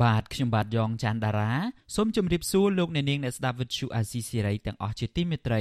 [0.00, 1.52] បាទខ្ញុំបាទយ៉ងច័ន្ទដារា
[1.94, 5.60] សូមជម្រាបសួរលោកអ្នកនាងអ្នកស្ដាប់វិទ្យុអាស៊ីសេរីទាំងអស់ជាទីមេត្រី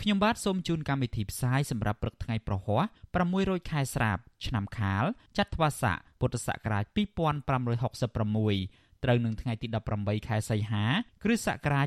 [0.00, 2.82] ខ្ញុំបាទសូមជូនកម្មវិធីផ្សាយសម្រាប់ព្រឹកថ្ងៃប្រហ័ស
[3.26, 5.04] 600ខែស្រាបឆ្នាំខាល
[5.38, 9.66] ចត្វាស័កពុទ្ធសករាជ2566ត្រូវនឹងថ្ងៃទី
[9.98, 10.84] 18ខែសីហា
[11.22, 11.86] គ្រិស្តសករាជ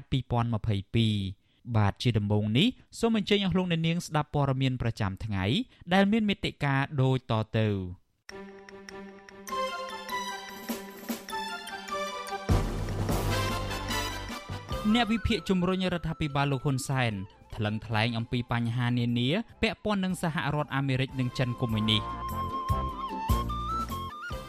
[0.83, 2.67] 2022បាទជាដំបូងនេះ
[2.99, 5.45] សូមអញ្ជើញអស់លោកអ្នកនាងស្ដាប់ព័ត៌មានប្រចាំថ្ងៃ
[5.93, 7.67] ដែលមានមេត្តាដូចតទៅ
[14.91, 17.13] អ្នកវិភាគជំរុញរដ្ឋាភិបាលលោកហ៊ុនសែន
[17.55, 19.29] ថ្លឹងថ្លែងអំពីបញ្ហានានា
[19.61, 22.01] ពាក់ព័ន្ធនឹងសហរដ្ឋអាមេរិកនិងចិនកុម្មុយនីស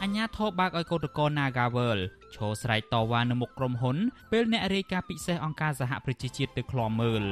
[0.02, 1.98] អញ្ញាធិបបើកឲ្យកោតក្រ Nagawal
[2.34, 3.96] ឈរស្រែកតវ៉ានៅមុខក្រុមហ៊ុន
[4.32, 7.22] ពេលអ្នករាយការណ៍ពិសេសអង្គការសហប្រជាជាតិទៅឃ្លាំមើល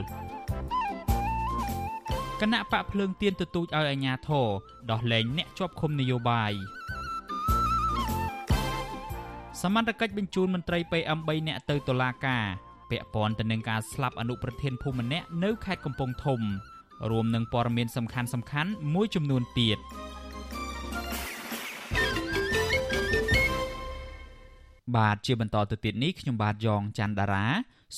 [2.41, 4.47] គណៈបកភ្លើងទៀនទទូចឲ្យអាជ្ញាធរ
[4.91, 6.53] ដោះលែងអ្នកជាប់ឃុំនយោបាយ
[9.63, 12.47] សមត្ថកិច្ចបញ្ជូនមន្ត្រី PM3 នាក់ទៅតុលាការ
[12.93, 16.41] ពាក់ព័ន្ធទៅនឹងការស្លាប់អនុប្រធានភូមិម្នាក់នៅខេត្តកំពង់ធំ
[17.11, 19.79] រួមនឹងព័ត៌មានសំខាន់សំខាន់មួយចំនួនទៀត
[24.97, 27.47] បាទជាបន្តទៅទៀតនេះខ្ញុំបាទយ៉ងច័ន្ទដារា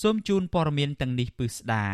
[0.01, 1.87] សូមជូនព័ត៌មានទាំងនេះពឹស្ដា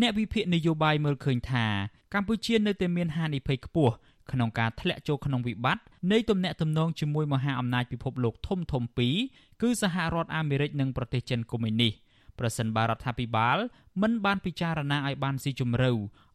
[0.00, 1.66] អ្នកវិភាគនយោបាយមើលឃើញថា
[2.14, 3.94] កម្ពុជានៅតែមានហានិភ័យខ្ពស់
[4.32, 9.16] ក្នុងការធ្លាក់ចូលក្នុងវិបត្តិនៃទំនាក់ទំនងជាមួយមហាអំណាចពិភពលោកធំធំពីរ
[9.62, 11.92] គឺសហរដ្ឋអាមេរិកនិងប្រទេសចិនកុម្មុយនីស
[12.38, 13.58] ប្រសិនបើរដ្ឋាភិបាល
[14.02, 15.90] មិនបានពិចារណាឲ្យបានស៊ីជម្រៅ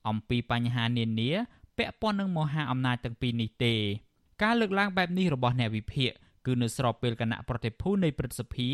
[0.10, 1.32] អំពីបញ្ហានានា
[1.78, 3.76] ពាក់ព័ន្ធនឹងមហាអំណាចទាំងពីរនេះទេ
[4.44, 6.12] ការលើកឡើងបែបនេះរបស់អ្នកវិភាគ
[6.46, 8.70] គឺនៅស្របពេលគណៈប្រតិភូនៃព្រឹទ្ធសភា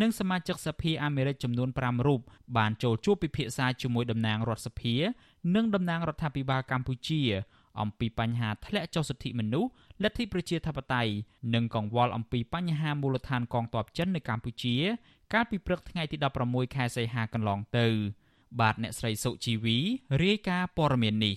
[0.00, 2.20] និងសមាជិកសភាអាមេរិកចំនួន5រូប
[2.56, 4.94] បានចូលជួបពិភាក្សាជាមួយតំណាងរដ្ឋសភា
[5.54, 7.22] និងតំណាងរដ្ឋាភិបាលកម្ពុជា
[7.80, 9.70] អំពីបញ្ហាធ្លាក់ចុះសិទ្ធិមនុស្ស
[10.02, 11.12] លទ្ធិប្រជាធិបតេយ្យ
[11.54, 14.76] និងកង្វល់អំពីបញ្ហាមូលដ្ឋានកងទ័ពចិននៅកម្ពុជា
[15.34, 16.16] កាលពីព្រឹកថ្ងៃទី
[16.46, 17.86] 16ខែសីហាកន្លងទៅ
[18.60, 19.76] បាទអ្នកស្រីសុជីវី
[20.22, 21.36] រាយការណ៍ព័ត៌មាននេះ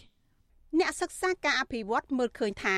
[0.80, 2.78] អ្នកសិក្សាការអភិវឌ្ឍមើលឃើញថា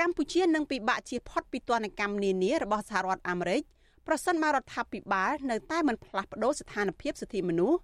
[0.00, 3.62] កម្ពុជានឹងពិបាកជៀសផុតពីទណ្ឌកម្មនានារបស់សហរដ្ឋអាមេរិក
[4.06, 7.78] ប្រសិនបើរដ្ឋាភិបាលនៅតែមិនផ្លាស់ប្តូរស្ថានភាពសិទ្ធិមនុស្ស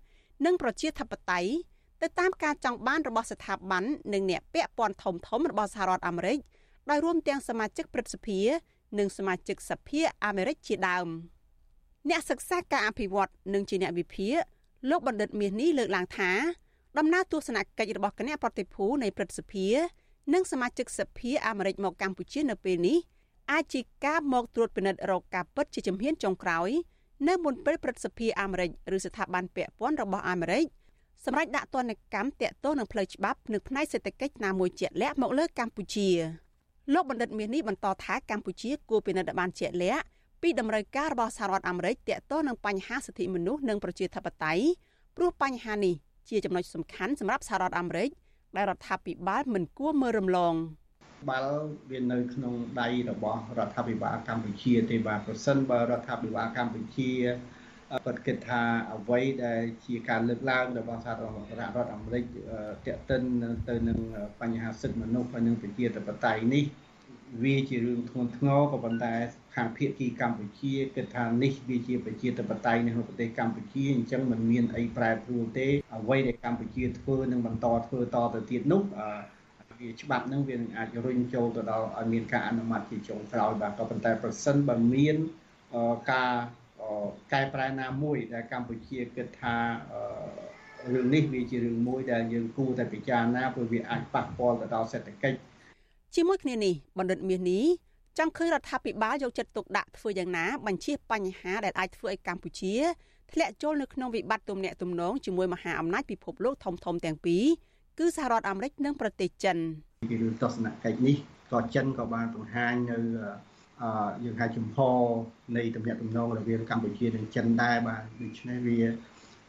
[0.45, 1.51] និងប្រជាធិបតេយ្យ
[2.03, 6.39] ទៅតាមការចង់បានរបស់ស្ថាប័ននិងអ្នកពាក់ព័ន្ធធំធំរបស់សហរដ្ឋអាមេរិក
[6.91, 8.41] ដោយរួមទាំងសមាជិកព្រឹទ្ធសភា
[8.99, 11.09] និងសមាជិកសភាអាមេរិកជាដើម
[12.09, 14.37] អ្នកសិក្សាការអភិវឌ្ឍនិងជាអ្នកវិភាគ
[14.91, 16.31] លោកបណ្ឌិតមាសនេះលើកឡើងថា
[16.99, 19.67] ដំណើរទស្សនកិច្ចរបស់គណៈប្រតិភូនៃព្រឹទ្ធសភា
[20.35, 22.99] និងសមាជិកសភាអាមេរិកមកកម្ពុជានៅពេលនេះ
[23.53, 26.71] អាចជាការមកត្រួតពិនិត្យរកការពិតជាជំហានចុងក្រោយ
[27.29, 30.65] នៅមុនពេលព្រឹទ្ធសភាអាមេរិកឬស្ថាប័នពាក់ព័ន្ធរបស់អាមេរិក
[31.25, 36.09] សម្រាប់ដាក់ទណ្ឌកម្មតាក់ទងនឹងផ្លូវច្បាប់និងផ្នែកសេដ្ឋកិច្ចណាមួយជាក់លាក់មកលើកម្ពុជា
[36.93, 40.05] លោកបណ្ឌិតមាសនេះបន្តថាកម្ពុជាគួរពិនិត្យបានជាក់លាក់
[40.43, 44.65] ពីតម្រូវការរបស់សហរដ្ឋអាមេរិកតាក់ទងនឹងបញ្ហាសិទ្ធិមនុស្សនិងប្រជាធិបតេយ្យ
[45.17, 45.95] ព្រោះបញ្ហានេះ
[46.31, 48.09] ជាចំណុចសំខាន់សម្រាប់សហរដ្ឋអាមេរិក
[48.57, 50.55] ដែលរដ្ឋាភិបាលមិនគួរមើលរំលង
[51.29, 51.55] បាល់
[51.91, 57.11] វានៅក្នុងដៃរបស់រដ្ឋាភិបាលកម្ពុជាទេបាទប្រសិនបើរដ្ឋាភិបាលកម្ពុជា
[58.07, 58.63] ពិតគិតថា
[58.95, 62.25] អ្វីដែលជាការលើកឡើងរបស់សហរដ្ឋអាមេរិក
[62.87, 63.23] តេតិន
[63.69, 63.99] ទៅនឹង
[64.41, 66.65] បញ្ហាសិទ្ធិមនុស្សហើយនិងប្រជាធិបតេយ្យនេះ
[67.43, 69.15] វាជារឿងធ្ងន់ធ្ងរក៏ប៉ុន្តែ
[69.55, 78.83] ខាងភៀកគីកម្ពុជាគិតថានេះវាជាប្រជាធិបតេយ្យនៅប្រទេសកម្ពុជាអញ្ចឹងมันមានអីប្រែប្រួលទេអ្វីដែលកម្ពុជាធ្វើនឹងបន្តធ្វើតទៅទៀតនោះ
[79.81, 85.17] វាច្បាប់នឹងវានឹងអាចរុញចូលទៅដល់ឲ្យមានការអនុម័តជាចុងក្រោយបាទក៏ប៉ុន្តែប្រសិនបើមាន
[86.13, 86.33] ការ
[87.33, 89.57] កែប្រែណាមួយដែលកម្ពុជាគិតថា
[90.93, 95.39] រឿងនេះវាជារឿងមួយដែលយើងគួរតែពិចារណាព្រោះវាអាចប៉ះពាល់ទៅដល់សេដ្ឋកិច្ច
[96.15, 97.65] ជាមួយគ្នានេះបណ្ឌិតមាសនេះ
[98.19, 102.75] ចង់ឃើញរដ្ឋាភិបាលយកចិត្តទុកដាក់ធ្វើយ៉ាងណាបញ្ជៀសបញ្ហាដែលអាចធ្វើឲ្យកម្ពុជា
[103.33, 107.45] ធ្លាក់ចូលនៅក្នុងវិបត្តិទំនាក់ទំនងជាមួយមហាអំណាចពិភពលោកធំធំទាំងពីរ
[107.99, 109.57] គឺសហរដ្ឋអាមេរិកនិងប្រទេសចិន
[110.11, 111.17] ពីរឿងទស្សនកិច្ចនេះ
[111.53, 112.99] ក៏ចិនក៏បានបង្ហាញនៅ
[113.83, 113.91] អឺ
[114.25, 114.79] យើងហៅចំហ
[115.57, 118.79] នៃទំនាក់ទំនងរវាងកម្ពុជានិងចិនដែរបាទដូច្នេះវា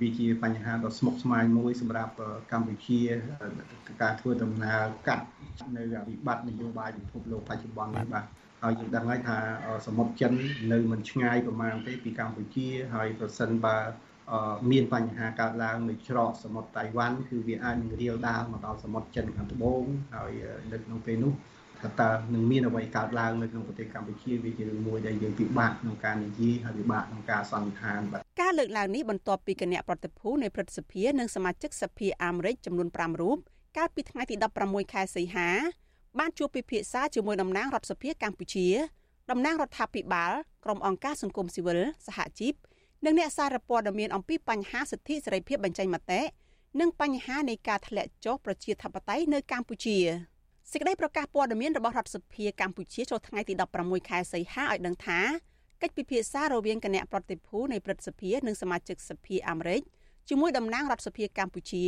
[0.02, 2.14] វាជាបញ្ហាដ៏ស្មុគស្មាញមួយសម្រាប់
[2.52, 3.00] កម្ពុជា
[4.02, 5.26] ការធ្វើដំណើរកាត់
[5.76, 8.26] នៅវិបត្តិនយោបាយពិភពលោកបច្ចុប្បន្ននេះបាទ
[8.64, 9.38] ហើយយើងដឹងហើយថា
[9.88, 10.32] សមុទ្រចិន
[10.74, 13.78] នៅមិនឆ្ងាយប្រមាណទេពីកម្ពុជាហើយប្រសិនបើ
[14.72, 19.84] មានបញ្ហាកើតឡើងនៅច្រកសមុទ្រតៃវ៉ាន់គឺវាអាចនឹងរាលដាលមកដល់សមុទ្រចិនខាងត្បូង
[20.16, 20.32] ហើយ
[20.72, 21.34] នៅក្នុងពេលនោះ
[21.84, 33.38] ថាតើនឹងមានអ្វីកើតឡើងនៅក្នុងប្រទេសកម្ពុជាវាជារឿងមួយដែលយើងពិបាកក្នុងការនិយាយហើយពិបាកក្នុងការសន្និដ្ឋានបាទការលើកឡើងនេះបន្ទាប់ពីគណៈប្រតិភូនៃព្រឹទ្ធសភានិងសមាជិកសភាអាមេរិកចំនួន5រូប
[33.78, 34.36] កាលពីថ្ងៃទី
[34.66, 35.50] 16ខែសីហា
[36.20, 38.68] បានជួបពិភាក្សាជាមួយតំណាងរដ្ឋសភាកម្ពុជា
[39.32, 40.32] តំណាងរដ្ឋាភិបាល
[40.66, 42.54] ក្រុមអង្គការសង្គមស៊ីវិលសហជីព
[43.06, 46.22] និងអ្នកសារព័ត៌មានអំពីបញ្ហាសិទ្ធិសេរីភាពបញ្ចេញមតិ
[46.80, 49.98] និងបញ្ហានៃការធ្លាក់ចុះប្រជាធិបតេយ្យនៅកម្ពុជា
[50.74, 55.20] សេចក្តីប្រកាសព័ត៌មានរបស់រដ្ឋសភាកម្ពុជាចូលថ្ងៃទី16ខែសីហាឲ្យដឹងថា
[55.82, 59.82] កិច្ចពិភាក្សារវាងគណៈប្រតិភូនៃព្រឹទ្ធសភានិងសមាជិកសភាអាមេរិក
[60.30, 61.86] ជាមួយតំណាងរដ្ឋសភាកម្ពុជា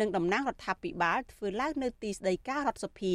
[0.00, 3.14] និងតំណាងរដ្ឋាភិបាលធ្វើឡើងនៅទីស្តីការរដ្ឋសភា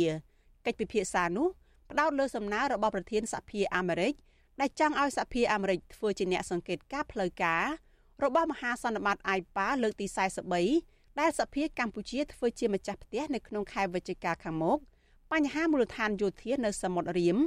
[0.65, 1.47] កិច្ចពិភាក្សានោះ
[1.91, 4.13] ផ្ដោតលើសំណើរបស់ប្រធានសភាអាមេរិក
[4.61, 7.65] ដែលចង់ឲ្យសភាអាមេរិកធ្វើជាអ្នកសង្កេតការផ្លូវការ
[8.23, 10.05] របស់មហាសន្និបាត AIPA លើកទី
[10.63, 14.79] 43ដែលសភាកម្ពុជាធ្វើជាម្ចាស់ផ្ទះនៅក្នុងខែវិច្ឆិកាខាងមុខ
[15.33, 17.37] បញ្ហាមូលដ្ឋានយោធានៅសមុទ្ររៀម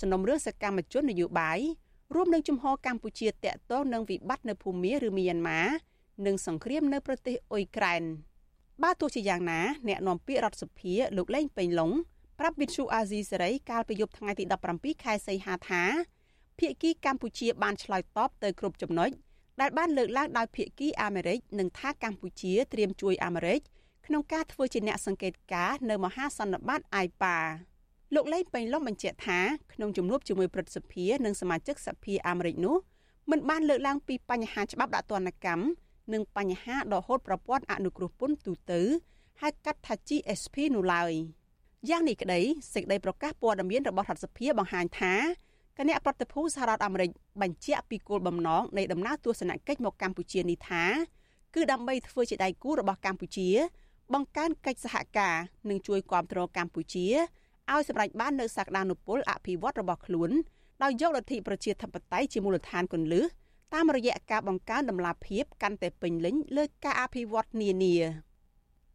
[0.00, 1.58] សំណុំរឿងសកម្មជននយោបាយ
[2.14, 5.60] រួមនឹងជំហរកម្ពុជាតាក់ទងនឹងវិបត្តិនៅភូមាឬមីយ៉ាន់ម៉ា
[6.26, 8.02] និងសង្គ្រាមនៅប្រទេសអ៊ុយក្រែន
[8.82, 11.90] បើទោះជាយ៉ាងណាអ្នកនាំពាក្យរដ្ឋសភាលោកលេងពេញឡុង
[12.38, 14.44] ប្រាប់វិទ្យុអាស៊ីសេរីកាលពីយប់ថ្ងៃទី
[14.74, 15.82] 17ខែសីហាថា
[16.58, 19.10] ភៀកគីកម្ពុជាបានឆ្លើយតបទៅគ្រប់ចំណុច
[19.60, 23.60] ដែលបានលើកឡើងដោយភៀកគីអាមេរិកនិងថាកម្ពុជាត្រៀមជួយអាមេរិក
[24.10, 27.36] ក្នុងការធ្វើជាអ្នកសង្កេតការនៅមហាសន្និបាត AIPA
[28.14, 29.40] លោកលេងពេញឡុងបញ្ជាក់ថា
[29.72, 32.76] ក្នុងជំនួបជាមួយព្រឹទ្ធសភានិងសមាជិកសភាអាមេរិកនោះ
[33.30, 35.64] មិនបានលើកឡើងពីបញ្ហាច្បាប់ដាក់ទណ្ឌកម្ម
[36.12, 38.80] និងបញ្ហាដកហូតប្រព័ន្ធអនុគ្រោះពន្ធទូទៅ
[39.42, 41.12] ហៅកាត់ថា GSP នោះឡើយ
[41.88, 42.40] យ៉ាងនេះក្តី
[42.74, 45.14] សេចក្តីប្រកាសព័ត៌មានរបស់រដ្ឋសភាបង្ហាញថា
[45.78, 47.10] គណៈប្រតិភូសហរដ្ឋអាមេរិក
[47.42, 50.84] បញ្ជាក់ពីគោលបំណងនៃដំណើរទស្សនកិច្ចមកកម្ពុជានេះថា
[51.54, 53.48] គឺដើម្បីធ្វើជាដៃគូរបស់កម្ពុជា
[54.14, 55.36] បង្កើនកិច្ចសហការ
[55.70, 57.06] និងជួយគាំទ្រកម្ពុជា
[57.72, 60.30] ឲ្យសម្រេចបាននូវសក្តានុពលអភិវឌ្ឍរបស់ខ្លួន
[60.82, 63.24] ដោយយកលទ្ធិប្រជាធិបតេយ្យជាមូលដ្ឋានគន្លឹះ
[63.74, 67.96] តាមរយៈការបង្កើនដំណាភាពកាន់តែពេញលេញលើការអភិវឌ្ឍនានា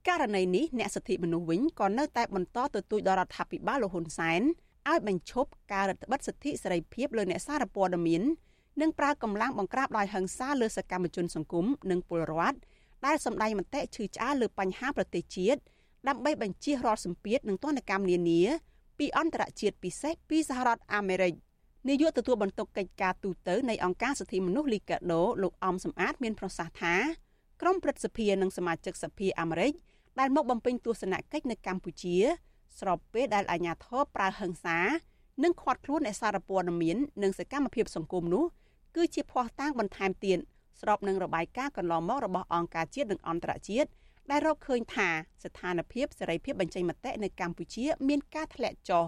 [0.07, 4.42] ករណីនេះអ្នកសិទ្ធិមនុស្សវិញក៏នៅតែបន្តទទូចដល់រដ្ឋាភិបាលលោកហ៊ុនសែន
[4.89, 8.24] ឲ្យបញ្ឈប់ការរដ្ឋបិទសិទ្ធិសេរីភាពលើអ្នកសារព័ត៌មាន
[8.81, 12.57] និងប្រើកម្លាំងបង្ក្រាបដោយហិង្សាលើសកម្មជនសង្គមនិងពលរដ្ឋ
[13.05, 15.59] ដែលសម្ដែងមតិឈឺឆ្អាលលើបញ្ហាប្រទេសជាតិ
[16.07, 18.41] ដើម្បីបញ្ជៀសរាល់សម្ពាធនិងទណ្ឌកម្មនានា
[19.00, 21.33] ពីអន្តរជាតិពិសេសពីសហរដ្ឋអាមេរិក
[21.89, 26.95] នាយកទទួលបន្ទុកកិច្ចការទូតនៃអង្គការសិទ្ធិមនុស្សលីកាដូលោកអំសំអាតមានប្រសាសន៍ថា
[27.61, 29.73] ក្រមព្រឹទ្ធសភានិងសមាជិកសភាអាមេរិក
[30.19, 32.17] ដែលមកបំពេញទស្សនកិច្ចនៅកម្ពុជា
[32.79, 34.79] ស្របពេលដែលអាជ្ញាធរប្រើហិង្សា
[35.44, 38.44] និងឃាត់ខ្លួនអ្នកសារព័ត៌មាននិងសកម្មភាពសង្គមនោះ
[38.95, 40.38] គឺជាភ័ស្តុតាងបន្ថែមទៀត
[40.83, 43.89] ស្របនឹងរបាយការណ៍កន្លងមករបស់អង្គការជាតិនិងអន្តរជាតិ
[44.31, 45.09] ដែលរកឃើញថា
[45.44, 49.06] ស្ថានភាពសេរីភាពបញ្ចេញមតិនៅកម្ពុជាមានការធ្លាក់ចុះ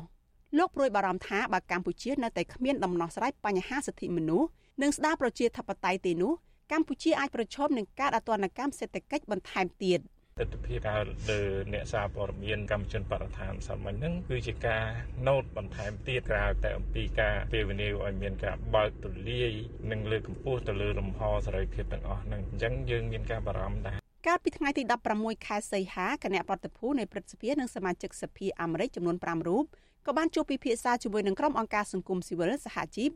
[0.57, 4.48] លោកព្រួយបារម្ភថាបើកម្ពុជានៅតែគ្មានដំណោះស្រាយបញ្ហាសិទ្ធិមនុស្ស
[4.81, 6.33] និងស្ដារប្រជាធិបតេយ្យទេនោះ
[6.72, 10.00] កម្ពុជាអាចប្រឈមនឹងការអត្តនកម្មសេដ្ឋកិច្ចបន្ថែមទៀត។
[10.38, 11.42] ទស្សនវិជ្ជាការលើ
[11.74, 14.84] អ្នកសារព័ត៌មានកម្មជនបរិស្ថានសាមញ្ញហ្នឹងគឺជាការ
[15.27, 19.51] ណូតបន្ថែមទៀតក្រៅតែអំពីការពេលវេលាឲ្យមានការបើកទូលាយ
[19.92, 24.84] និងលើកកម្ពស់ទៅលើលំហសេរីភាពទាំងអស់ហ្នឹងអញ្ចឹងយើងមានការបារម្ភដែរកាលពីថ្ងៃទី
[25.15, 29.63] 16ខែសីហាគណៈប្រតិភូនៃព្រឹទ្ធសភានិងសមាជិកសភាអាមេរិកចំនួន5រូប
[30.06, 33.12] ក៏បានជួបពិភាក្សាជាមួយនឹងក្រុមអង្គការសង្គមស៊ីវិលសហជីព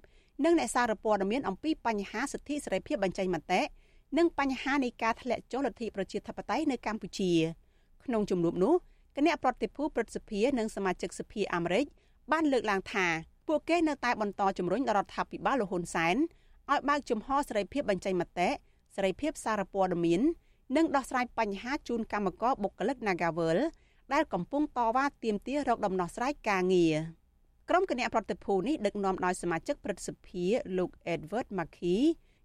[0.46, 3.62] និងអ្នកសារព័ត៌មានអំពីបញ្ហាសិទ្ធិសេរីភាពបញ្ចេញមតិ
[4.18, 7.32] និងបញ្ហានៃការធ្លាក់ចុះលទ្ធិប្រជាធិបតេយ្យនៅកម្ពុជា
[8.06, 8.74] ក្នុងជំនួបនោះ
[9.18, 11.86] គណៈប្រតិភូព្រឹទ្ធសភានិងសមាជិកសភាអាមេរិក
[12.32, 13.08] បានលើកឡើងថា
[13.48, 16.16] ពួកគេនៅតែបន្តជំរុញដល់រដ្ឋាភិបាលលហ៊ុនសែន
[16.72, 18.50] ឲ្យបើកជំហរសេរីភាពបញ្ចេញមតិ
[18.96, 20.22] សេរីភាពសារព័ត៌មាន
[20.76, 23.60] និងដោះស្រាយបញ្ហាជូនកម្មករបុគ្គលិក Nagavel
[24.14, 26.96] ដែលកំពុងតវ៉ាទាមទាររកដំណោះស្រាយការងារ
[27.70, 30.46] ក្រុមគណៈប្រតិភូនេះដឹកនាំដោយសមាជិកព្រឹទ្ធសភា
[30.78, 32.00] លោក Edward Mackey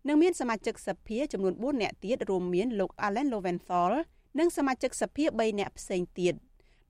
[0.08, 3.92] និងមានសមាជិកសភាចំនួន4នាក់ទៀតរួមមានលោក Allen Lowenthal
[4.38, 6.34] និងសមាជិកសភា3នាក់ផ្សេងទៀត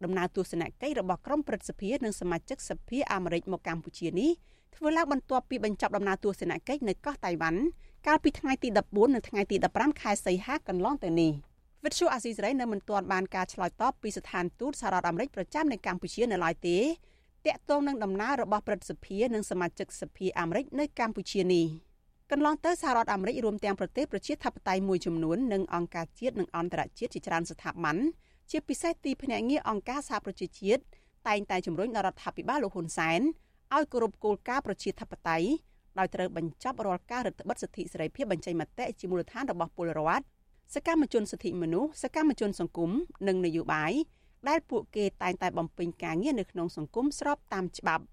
[0.04, 4.30] ដំណើរទស្សនកិច្ចរបស់ក្រុមព្រឹទ្ធសភានិងសមាជិកសភាអាមេរិកមកកម្ពុជានេះ
[4.76, 7.60] ធ្វើឡើងបន្ទាប់ពីបញ្ចប់ដំណើរទស្សនកិច្ចនៅកោះតៃវ៉ាន់
[8.06, 11.32] កាលពីថ្ងៃទី14និងថ្ងៃទី15ខែសីហាកន្លងទៅនេះ
[11.84, 16.78] វិទ្យុអាស៊ីសេរីនៅមិនទាន់បានការឆ្លើយតបពីស្ថានទូតសហរដ្ឋអាមេរិកប្រចាំនៅកម្ពុជានៅឡើយទេ
[17.46, 21.66] តាក់ទងនឹងដំណើររបស់ព្រឹទ្ធសភានិងសមាជិកសភាអាមេរិកនៅកម្ពុជានេះ។
[22.32, 27.96] កន្លងទៅសហរដ្ឋអាមេរិករួមទាំងប្រទេសប្រជាធិបតេយ្យមួយចំនួននិងអង្គការជាតិនិងអន្តរជាតិជាច្រើនស្ថាប័ន
[28.50, 30.82] ជាពិសេសទីភ្នាក់ងារអង្គការសហប្រជាជាតិ
[31.28, 33.20] តែងតែជំរុញដល់រដ្ឋាភិបាលលោកហ៊ុនសែន
[33.74, 35.48] ឲ្យគោរពគោលការណ៍ប្រជាធិបតេយ្យ
[35.98, 40.24] ដោយត្រូវបញ្ចប់រាល់ការរឹតបន្តឹងសិទ្ធិសេរីភាពបញ្ចេញមតិជាមូលដ្ឋានរបស់ពលរដ្ឋ
[40.74, 42.90] សកម្មជនសិទ្ធិមនុស្សសកម្មជនសង្គម
[43.28, 43.92] និងនយោបាយ
[44.48, 48.04] ដែលពួកគេតែងតែបំពេញការងារនៅក្នុងសង្គមស្របតាមច្បាប់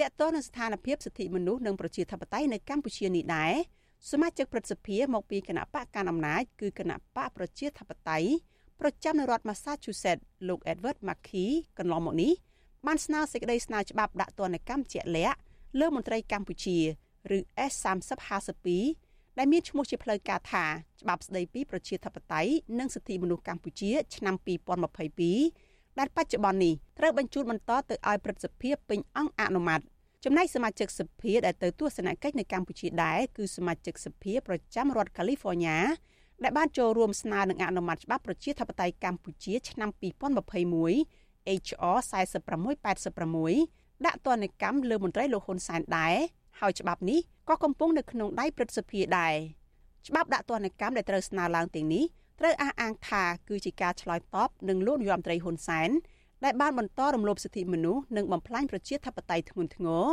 [0.00, 3.54] តកតទៅនឹងស្ថានភាពសិទ្ធិមនុស្សនិងប្រជាធិបតេយ្យនៅកម្ពុជានេះដែរ
[4.10, 8.28] សមាជិកព្រឹទ្ធសភាមកពីគណៈបកកណ្ដាលអំណាចគឺគណៈបកប្រជាធិបតេយ្យ
[8.80, 11.46] ប្រចាំនៅរដ្ឋ Massachusetts លោក Edward Markey
[11.78, 12.32] កន្លងមកនេះ
[12.86, 15.38] បានស្នើសេចក្តីស្នើច្បាប់ដាក់ទណ្ឌកម្មជាក់លាក់
[15.80, 16.78] លើមន្ត្រីកម្ពុជា
[17.36, 17.38] ឬ
[17.70, 18.68] S3052
[19.38, 20.64] ដែលមានឈ្មោះជាផ្លូវការថា
[21.00, 24.34] ច្បាប់ស្តីពីប្រជាធិបតេយ្យនិងសិទ្ធិមនុស្សកម្ពុជាឆ្នាំ
[25.06, 25.65] 2022
[25.98, 29.80] ដែលបច្ចុប្បន្ននេះត្រូវបញ្ជូនបន្តទៅឲ្យព្រឹទ្ធសភាពេញអង្គអនុម័ត
[30.24, 35.78] ចំណែកសមាជិកសភាដែលទៅទស្សនកិច្ចនៅកម្ពុជាដែរគឺសមាជិកសភាប្រចាំរដ្ឋកាលីហ្វ័រញ៉ា
[36.42, 40.00] ដែលបានចូលរួមស្នើនឹងអនុម័តច្បាប់ប្រជាធិបតេយ្យកម្ពុជាឆ្នាំ2021
[41.62, 46.16] HR 4686ដាក់ទណ្ឌកម្មលើមន្ត្រីលោកហ៊ុនសែនដែរ
[46.60, 49.34] ហើយច្បាប់នេះក៏កំពុងនៅក្នុងដៃព្រឹទ្ធសភាដែរ
[50.08, 52.04] ច្បាប់ដាក់ទណ្ឌកម្មដែលត្រូវស្នើឡើងទាំងនេះ
[52.38, 55.90] ត្រូវអះអាងថាគឺជាការឆ្លើយតបនឹងលោកនាយរដ្ឋមន្ត្រីហ៊ុនសែន
[56.44, 60.04] ដែលបានបន្តរំលោភសិទ្ធិមនុស្សនិងបំផ្លាញប្រជាធិបតេយ្យធ្ងន់ធ្ងរ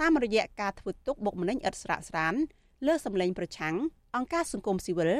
[0.00, 2.34] តាមរយៈការធ្វើទុកបុកម្នេញឥតស្រាកស្រាន
[2.86, 3.74] លើសម្លេងប្រឆាំង
[4.16, 5.12] អង្គការសង្គមស៊ីវិល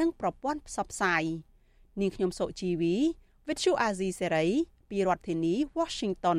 [0.00, 1.22] និងប្រព័ន្ធផ្សព្វផ្សាយ
[2.00, 2.94] នាងខ្ញុំសុជីវី
[3.46, 4.48] Vithu Azizi Serai
[4.90, 6.38] ពីរដ្ឋធានី Washington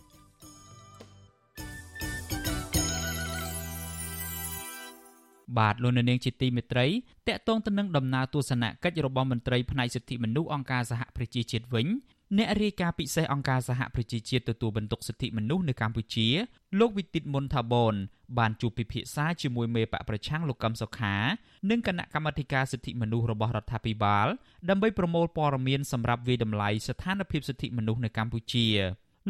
[5.57, 6.87] បាទលោកនាងជាទីមេត្រី
[7.27, 11.87] តកតងទៅនឹងដំណើរទស្សនកិច្ចរបស់មន្ត្រីផ្នែកសិទ្ធិមនុស្សអង្គការសហប្រជាជាតិវិញ
[12.37, 16.27] អ្នករាយការណ៍ពិសេសអង្គការសហប្រជាជាតិទទួលបន្ទុកសិទ្ធិមនុស្សនៅកម្ពុជា
[16.79, 17.93] លោកវិទិតមុនថាបន
[18.37, 21.15] បានជួបពិភាក្សាជាមួយមេបកប្រឆាំងលោកកឹមសុខា
[21.69, 24.27] និងគណៈកម្មាធិការសិទ្ធិមនុស្សរបស់រដ្ឋាភិបាល
[24.69, 28.67] ដើម្បីប្រមូលព័ត៌មានសម្រាប់វិដំឡៃស្ថានភាពសិទ្ធិមនុស្សនៅកម្ពុជា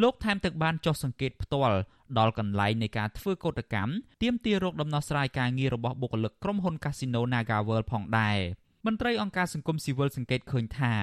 [0.01, 1.77] លោកថែមទាំងបានចុះសង្កេតផ្ទាល់
[2.19, 3.91] ដល់កន្លែងនៃការធ្វើកោតកម្ម
[4.23, 8.37] ទាមទាររកដំណោះស្រាយការងាររបស់បុគ្គលិកក្រុមហ៊ុន Casino NagaWorld ផងដែរ
[8.85, 10.93] មន្ត្រីអង្គការសង្គមស៊ីវិលសង្កេតឃើញថា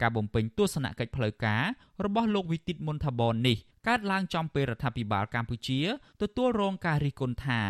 [0.00, 1.62] ការបំពេញទស្សនកិច្ចផ្លូវការ
[2.04, 3.56] របស់លោកវិទិតមុនថាបននេះ
[3.88, 5.80] កើតឡើងចំពេលរដ្ឋាភិបាលកម្ពុជា
[6.22, 7.60] ទទួលរងការរិះគន់ថា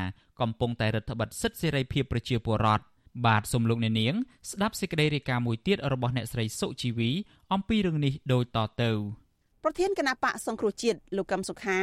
[0.40, 2.84] កំពុងតែរដ្ឋបិទសិទ្ធិសេរីភាពប្រជាពលរដ្ឋ
[3.26, 4.14] បាទសូមលោកអ្នកនាង
[4.50, 7.10] ស្ដាប់សេចក្តីរាយការណ៍មួយទៀតរបស់អ្នកស្រីសុជីវី
[7.52, 8.90] អំពីរឿងនេះដូចតទៅ
[9.64, 11.80] ប្រធានគណៈបកសង្គ្រោះជាតិលោកកឹមសុខា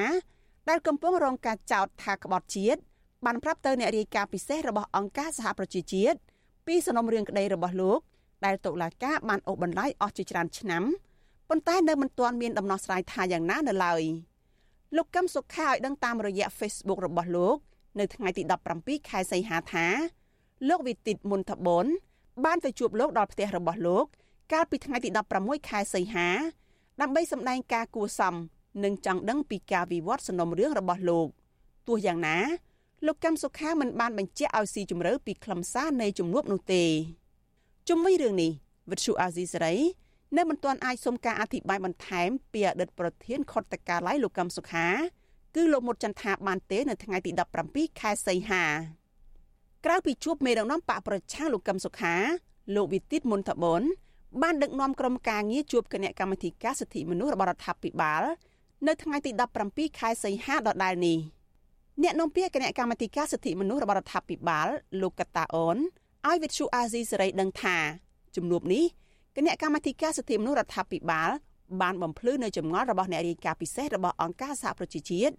[0.70, 2.80] ដែលកំពុងរងការចោទថាក្បត់ជាតិ
[3.26, 6.18] បានប្រាប់ទៅអ្នករាយការណ៍ពិសេសរបស់អង្គការសហប្រជាជាតិ
[6.68, 8.00] ពីសំណុំរឿងក្តីរបស់លោក
[8.46, 10.84] ដែលតុលាការបានអូសបន្លាយអស់ជាច្រើនឆ្នាំ
[11.50, 14.04] ប៉ុន្តែនៅមិនទាន់មានដំណោះស្រាយថាយ៉ាងណានៅឡើយ
[14.96, 17.58] លោកកឹមសុខាឲ្យដឹងតាមរយៈ Facebook របស់លោក
[18.00, 18.44] នៅថ្ងៃទី
[18.76, 19.88] 17ខែសីហាថា
[20.70, 21.86] លោកវិទិតមុនថបន
[22.46, 24.06] បានទៅជួបលោកដល់ផ្ទះរបស់លោក
[24.54, 26.28] កាលពីថ្ងៃទី16ខែសីហា
[27.02, 28.36] ដើម្បីសម្ដែងការគួសម
[28.84, 31.28] និងចង់ដឹងពីការវិវត្តសំណុំរឿងរបស់លោក
[31.88, 32.38] ទោះយ៉ាងណា
[33.06, 36.84] លោកកឹមសុខាមិនបានបញ្ជាក់ឲ្យស៊ីជម្រៅពីខ្លឹមសារនៃជំនួបនោះទេ
[37.88, 38.52] ជុំវិញរឿងនេះ
[38.92, 39.76] វិទ្យុអាស៊ីសេរី
[40.38, 44.88] នៅមិនទាន់អាចសុំការអធិប្បាយបន្ថែមពីអតីតប្រធានខុទ្ទកាល័យលោកកឹមសុខា
[45.56, 47.32] គឺលោកមុតចន្ទថាបានទេនៅថ្ងៃទី
[47.66, 48.64] 17ខែសីហា
[49.86, 52.16] ក្រៅពីជួបមេដឹកនាំបកប្រឆាំងលោកកឹមសុខា
[52.76, 53.82] លោកវិទិតមុនតបន
[54.42, 58.24] បានដឹកនាំក្រុមការងារជួបគណៈកម្មាធិការសិទ្ធិមនុស្សរបស់រដ្ឋាភិបាល
[58.88, 59.32] នៅថ្ងៃទី
[59.66, 61.18] 17ខែសីហាដដែលនេះ
[62.04, 64.68] អ្នកនាំពាក្យគណៈកម្មាធិការសិទ្ធិមនុស្សរបស់រដ្ឋាភិបាល
[65.02, 65.78] លោកកតាអូន
[66.28, 67.78] ឲ្យវិទ្យុអាស៊ីសេរីដឹងថា
[68.36, 68.84] ជំនួបនេះ
[69.36, 71.30] គណៈកម្មាធិការសិទ្ធិមនុស្សរដ្ឋាភិបាល
[71.82, 75.36] បានបំភ្លឺនៅចម្ងល់របស់អ្នករាយការណ៍ពិសេសរបស់អង្គការសហប្រជាជាតិ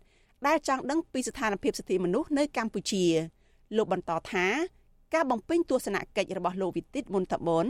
[0.46, 3.04] ដែលចង់ដឹងពីស្ថានភាពសិទ្ធិមនុស្សនៅកម្ពុជា
[3.76, 4.46] លោកបន្តថា
[5.14, 7.66] ការបំពេញទស្សនកិច្ចរបស់លោកវិទិតមុនតបន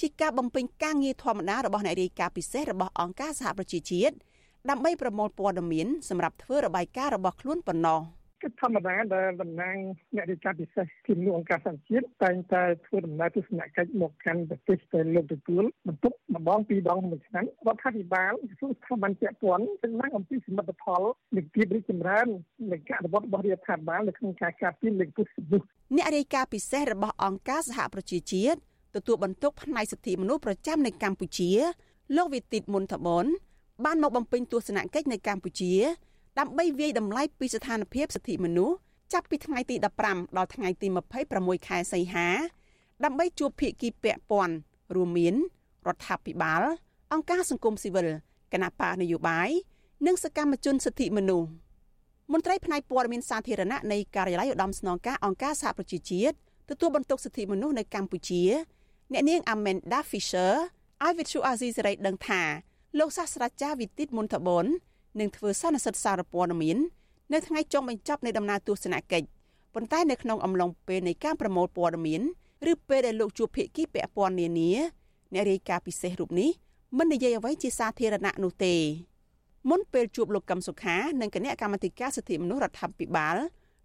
[0.00, 4.14] ជាការបំពេញការងារធម្មតារបស់អ្នករាយការណ៍ពិសេសរបស់អង្គការសហប្រជាជាតិ
[4.70, 8.00] ដើម្បីប្រមូលព័ត៌មានសម្រាប់ធ្វើរបាយការណ៍របស់ខ្លួនប៉ុណ្ណោះ
[8.42, 9.76] គឺធម្មតាដែលតំណាង
[10.16, 21.02] អ្នករាជការពិសេសទីនោះអង្គការសង្គមជាតិតែងតែធ្វើដំណើរទស្សនកិច្ចមកកាន់ប្រទេសទៅលោកទទួលបន្ទុកម្ដងពីរដងមួយឆ្នាំរដ្ឋាភិបាលក្រសួងស្ថាប័នពាក់ព័ន្ធទាំងឡើងអំពីសមិទ្ធផល
[21.36, 22.26] នៃភាពរីកចម្រើន
[22.72, 25.58] នៃការអនុវត្តរបស់រដ្ឋាភិបាលនៅក្នុងការការពារលើកពុះសិទ្ធិ
[25.96, 28.58] អ្នករាយការណ៍ពិសេសរបស់អង្គការសហប្រជាជាតិ
[28.96, 31.50] ទទួលបន្ទុកផ្នែកសិទ្ធិមនុស្សប្រចាំនៅកម្ពុជា
[32.16, 33.26] លោកវិទិតមុនថបន
[33.84, 35.72] បានមកបំពេញទស្សនកិច្ចនៅកម្ពុជា
[36.38, 38.76] ដើម្បីវាយតម្លៃពីស្ថានភាពសិទ្ធិមនុស្ស
[39.12, 39.76] ចាប់ពីថ្ងៃទី
[40.06, 40.88] 15ដល់ថ្ងៃទី
[41.28, 42.28] 26ខែសីហា
[43.04, 44.54] ដើម្បីជួបភាគីពាក់ព័ន្ធ
[44.94, 45.34] រួមមាន
[45.86, 46.62] រដ្ឋាភិបាល
[47.12, 48.08] អង្គការសង្គមស៊ីវិល
[48.52, 49.50] គណៈបកនយោបាយ
[50.06, 51.48] និងសកម្មជនសិទ្ធិមនុស្ស
[52.32, 56.36] មន្ត្រីផ្នែកព័ត៌មានសាធារណៈនៃការិយាល័យឧត្តមស្នងការអង្គការសហប្រជាជាតិ
[56.70, 58.42] ទទួលបន្ទុកសិទ្ធិមនុស្សនៅកម្ពុជា
[59.12, 60.52] អ្នកនាង Amanda Fisher
[61.02, 62.42] ឲ្យវិទ្យុអាស៊ីសេរីដឹងថា
[62.98, 64.66] លោកសាស្ត្រាចារ្យវិទិតមុនតបន
[65.20, 66.78] នឹងធ្វើសន្និសីទសារព័ត៌មាន
[67.32, 69.26] នៅថ្ងៃចុងបញ្ចប់នៃដំណើរទស្សនកិច្ច
[69.74, 72.22] ប៉ុន្តែនៅក្នុងអំឡុងពេលនៃការប្រមូលព័ត៌មាន
[72.72, 74.72] ឬពេលដែលលោកជួបភាគីពាក់ព័ន្ធនានា
[75.32, 76.50] អ្នករាយការណ៍ពិសេសរូបនេះ
[76.98, 78.74] មិននិយាយអ្វីជាសាធារណៈនោះទេ
[79.70, 83.36] មុនពេលជួបលោកកឹមសុខានិងគណៈកម្មាធិការសិទ្ធិមនុស្សរដ្ឋាភិបាល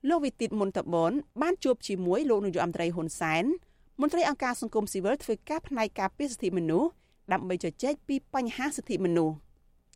[0.09, 1.11] លោកវិទិតមុនតបន
[1.41, 3.45] បានជួបជាមួយលោកនាយករដ្ឋមន្ត្រីហ៊ុនសែន
[4.01, 6.89] មន្ត្រីអង្គការសង្គមស៊ីវិលធ្វើការផ្នែកការពារសិទ្ធិមនុស្ស
[7.33, 9.35] ដើម្បីជជែកពីបញ្ហាសិទ្ធិមនុស្ស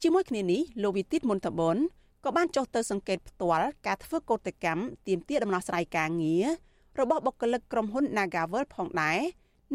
[0.02, 1.78] ជាមួយគ្នានេះលោកវិទិតមុនតបន
[2.24, 6.46] ក៏បានចុះទៅសង្កេតផ្ទាល់ការធ្វើកោតកម្មទាមទារដំណោះស្រាយការងារ
[7.00, 9.20] របស់បុគ្គលិកក្រុមហ៊ុន Nagavel ផងដែរ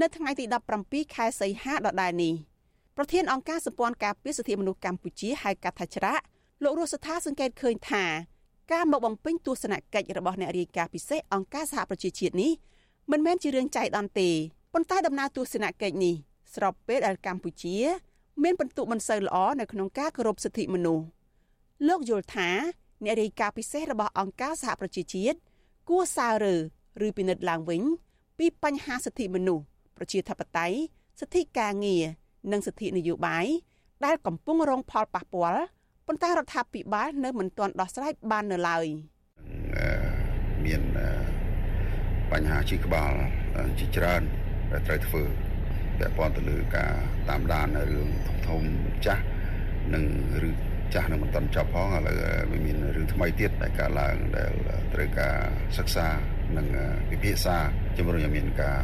[0.00, 0.44] នៅថ្ងៃទី
[0.80, 2.34] 17ខែសីហាដដែលនេះ
[2.96, 6.22] ប្រធានអង្គការសម្ព័ន្ធការពារសិទ្ធិមនុស្សកម្ពុជាហៅកាត់ថាច្រាក់
[6.62, 8.04] លោករស់សថាសង្កេតឃើញថា
[8.72, 12.52] ការមកបំពេញទស្សនកិច្ចរបស់អ្នករាយការណ៍ពិសេសអង្គការសហប្រជាជាតិនេះ
[13.10, 14.28] មិនមែនជារឿងចៃដន្យទេ
[14.72, 16.14] ប៉ុន្តែដំណើរទស្សនកិច្ចនេះ
[16.56, 17.76] ស្របពេលដែលកម្ពុជា
[18.42, 21.04] មានពិន្ទុមិនសូវល្អនៅក្នុងការគោរពសិទ្ធិមនុស្ស
[21.88, 22.50] លោកយល់ថា
[23.04, 25.38] អ្នករាយការណ៍ពិសេសរបស់អង្គការសហប្រជាជាតិ
[25.88, 26.56] គួរសើរើ
[27.06, 27.82] ឬពិនិត្យឡើងវិញ
[28.38, 29.64] ពីបញ្ហាសិទ្ធិមនុស្ស
[29.96, 30.76] ប្រជាធិបតេយ្យ
[31.20, 32.04] សិទ្ធិការងារ
[32.52, 33.46] និងសិទ្ធិនយោបាយ
[34.04, 35.62] ដែលកំពុងរងផលប៉ះពាល់
[36.06, 38.86] ប៉ុន្តែរដ្ឋាភិបាលនៅមិនទាន់ដោះស្រាយបាននៅឡើយ
[40.64, 40.82] មាន
[42.32, 43.12] បញ្ហាជីក្បាល
[43.78, 44.22] ជាច្រើន
[44.72, 45.22] ដែលត្រូវធ្វើ
[45.98, 46.92] ពាក់ព័ន្ធទៅលើការ
[47.28, 48.62] តាមដានរឿងធំធំ
[49.06, 49.24] ចាស់
[49.94, 50.04] និង
[50.48, 50.50] ឬ
[50.94, 52.16] ចាស់នឹងមិនទាន់ចប់ផងឥឡូវ
[52.50, 54.52] វាមានរឿងថ្មីទៀតដែលកើតឡើងដែល
[54.94, 55.36] ត្រូវការ
[55.78, 56.06] សិក្សា
[56.56, 56.66] និង
[57.10, 57.56] ពិភាក្សា
[57.96, 58.80] ជំរុញឲ្យមានការ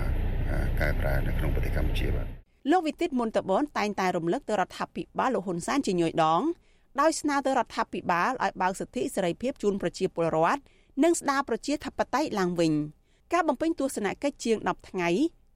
[0.80, 2.26] កែប្រែនៅក្នុងប្រទេសកម្ពុជាបាទ
[2.70, 6.42] លោកវិទិតមុនតបនតែងតែរំលឹកទៅរដ្ឋាភិបាលលោកហ៊ុនសែនជាញយដង
[7.00, 10.60] ដោយស្នើទៅរដ្ឋាភិបាលឲ្យបើកសិទ្ធិសេរីភាពជូនប្រជាពលរដ្ឋ
[11.04, 12.72] និងស្ដារប្រជាធិបតេយ្យឡើងវិញ
[13.32, 15.08] ការបំពេញទស្សនកិច្ចជាង10ថ្ងៃ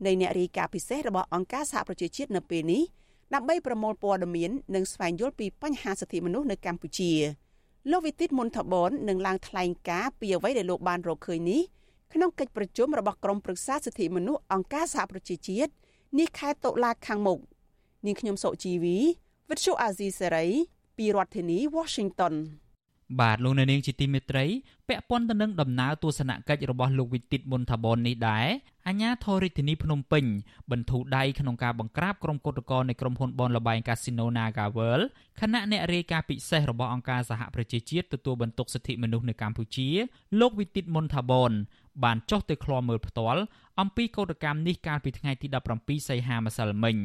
[0.04, 2.82] នៃអ្នករាយការណ៍ពិសេសរបស់អង្គការសហប្រជាជាតិនៅពេលនេះ
[3.35, 7.12] ដើម្បីប្រមូលព័ត៌មាននិងស្វែងយល់ពីបញ្ហាសិទ្ធិមនុស្សនៅកម្ពុជា
[7.90, 11.62] លោកវិទិតមុនថបននឹងឡើងថ្លែងការណ៍ពីអ្វីដែលលោកបានរកឃើញនេះ
[12.12, 15.70] ក្នុងកិច្ចប្រជុំរបស់ក្រុមប្រឹក្សាសិទ្ធិមនុស្សអង្គការសហប្រជាជាតិ
[16.18, 17.38] នេះខែតុលាខាងមុខ
[18.06, 18.98] នាងខ្ញុំសុជីវី
[19.50, 20.46] វិទ្យុអាស៊ីសេរី
[20.96, 22.35] ពីរដ្ឋធានី Washington
[23.21, 24.45] បាទលោកអ្នកនាងជាទីមេត្រី
[24.88, 28.47] ពាក់ព័ន្ធទៅនឹងដំណើរទស្សនកិច្ចរបស់លោកវិទិតមុនថាបននេះដែរ
[28.88, 30.25] អាញាធររាជធានីភ្នំពេញ
[30.71, 35.05] បន្ធូរដៃក្នុងការបង្ក្រាបក្រុមគឧតកោនៃក្រុមហ៊ុនបនលបែងកាស៊ីណូ Naga World
[35.40, 39.88] ខណៈអ្នករាយការណ៍ពិសេសរបស់អង្គការសហប្រជាជាតិទទួលបន្ទុកសិទ្ធិមនុស្សនៅកម្ពុជា
[40.40, 41.53] លោកវិទិតមុនថាបន
[42.05, 43.42] បានចុះទៅឃ្លាំមើលផ្ទាល់
[43.81, 45.47] អំពីកោតកម្មនេះកាលពីថ្ងៃទី
[45.79, 46.97] 17សីហាម្សិលមិញ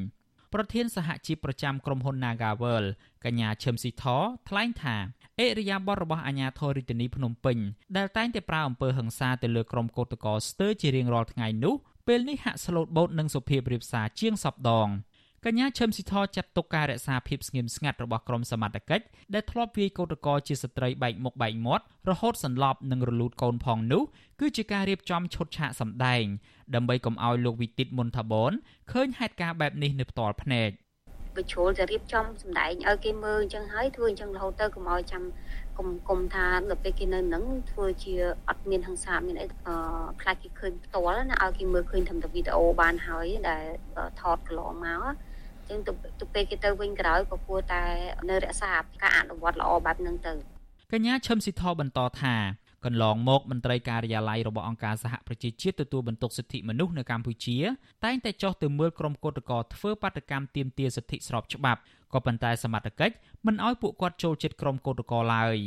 [0.53, 2.85] ប្រធានសហជីពប្រចាំក្រុមហ៊ុន Nagavel
[3.25, 4.05] កញ្ញាឈឹមស៊ីធ
[4.49, 4.95] ថ្លែងថា
[5.39, 7.57] អេរិយាបថរបស់អាជ្ញាធររាជធានីភ្នំពេញ
[7.97, 11.75] ដែលតែងតែប្រើអំពើហិង្សាទៅលើក្រុមកោតក្រស្ទើរជារៀងរាល់ថ្ងៃនោះ
[12.07, 14.87] ពេលនេះហាក់ស្លូតបូតនឹងសុភាពរៀបសារជាងសពដង
[15.47, 24.03] កញ្ញាឈឹមស៊ីធចាត់ទុកការរក្សាភាពស្ងៀមស្ងាត់របស់ក្រុមសមត្ថកិច្ចដែលធ្លាប់វាយកោតក្រជាស្ត្រីបែកមុខបែកមាត់រហូតសន្លប់និងរលូតកូនផងនោះ
[24.39, 26.23] គឺជាការរៀបចំឈុតឆាកសម្ដែង
[26.75, 28.51] ដើម្បីកុំឲ្យលោកវិទិតមុនថាបន
[28.91, 30.69] ឃើញហេតុការណ៍បែបនេះនៅផ្ទាល់ភ្នែក
[31.37, 35.23] បញ្ចូលទៅរៀបចំសម្ដែងឲ្យគេមើលអញ្ចឹងហើយធ្វើអញ្ចឹងរហូតទៅកុំឲ្យចាំ
[35.77, 38.13] គុំគុំថាដល់ពេលគេនៅនឹងធ្វើជា
[38.49, 39.47] អត់មានហិង្សាមានអី
[40.21, 43.63] ខ្លាចគេឃើញផ្ទាល់ណាឲ្យគេមើលឃើញត្រឹមតែវីដេអូបានហើយដែល
[44.21, 45.03] ថតកន្លងមក
[45.71, 45.91] ចឹងទៅ
[46.33, 47.83] ពេលគេទៅវិញក្រោយក៏គួរតែ
[48.29, 50.33] នៅរក្សាការអនុវត្តល្អបែបហ្នឹងទៅ
[50.91, 52.35] កញ្ញាឈឹមស៊ីធបន្តថា
[52.85, 57.57] កន្លងមកមន្ត្រីការិយាល័យរបស់អង្គការសហប្រជាជាតិទទួលបន្ទុកសិទ្ធិមនុស្សនៅកម្ពុជា
[58.05, 61.79] តែងតែចោះទៅមើលក្រុមកោតក្រធ្វើបាតកម្មទាមទារសិទ្ធិស្របច្បាប់
[62.13, 65.57] ក៏ប៉ុន្តែសមត្ថកិច្ចមិនអោយពួកគាត់ចូលចិត្តក្រុមកោតក្រឡើយ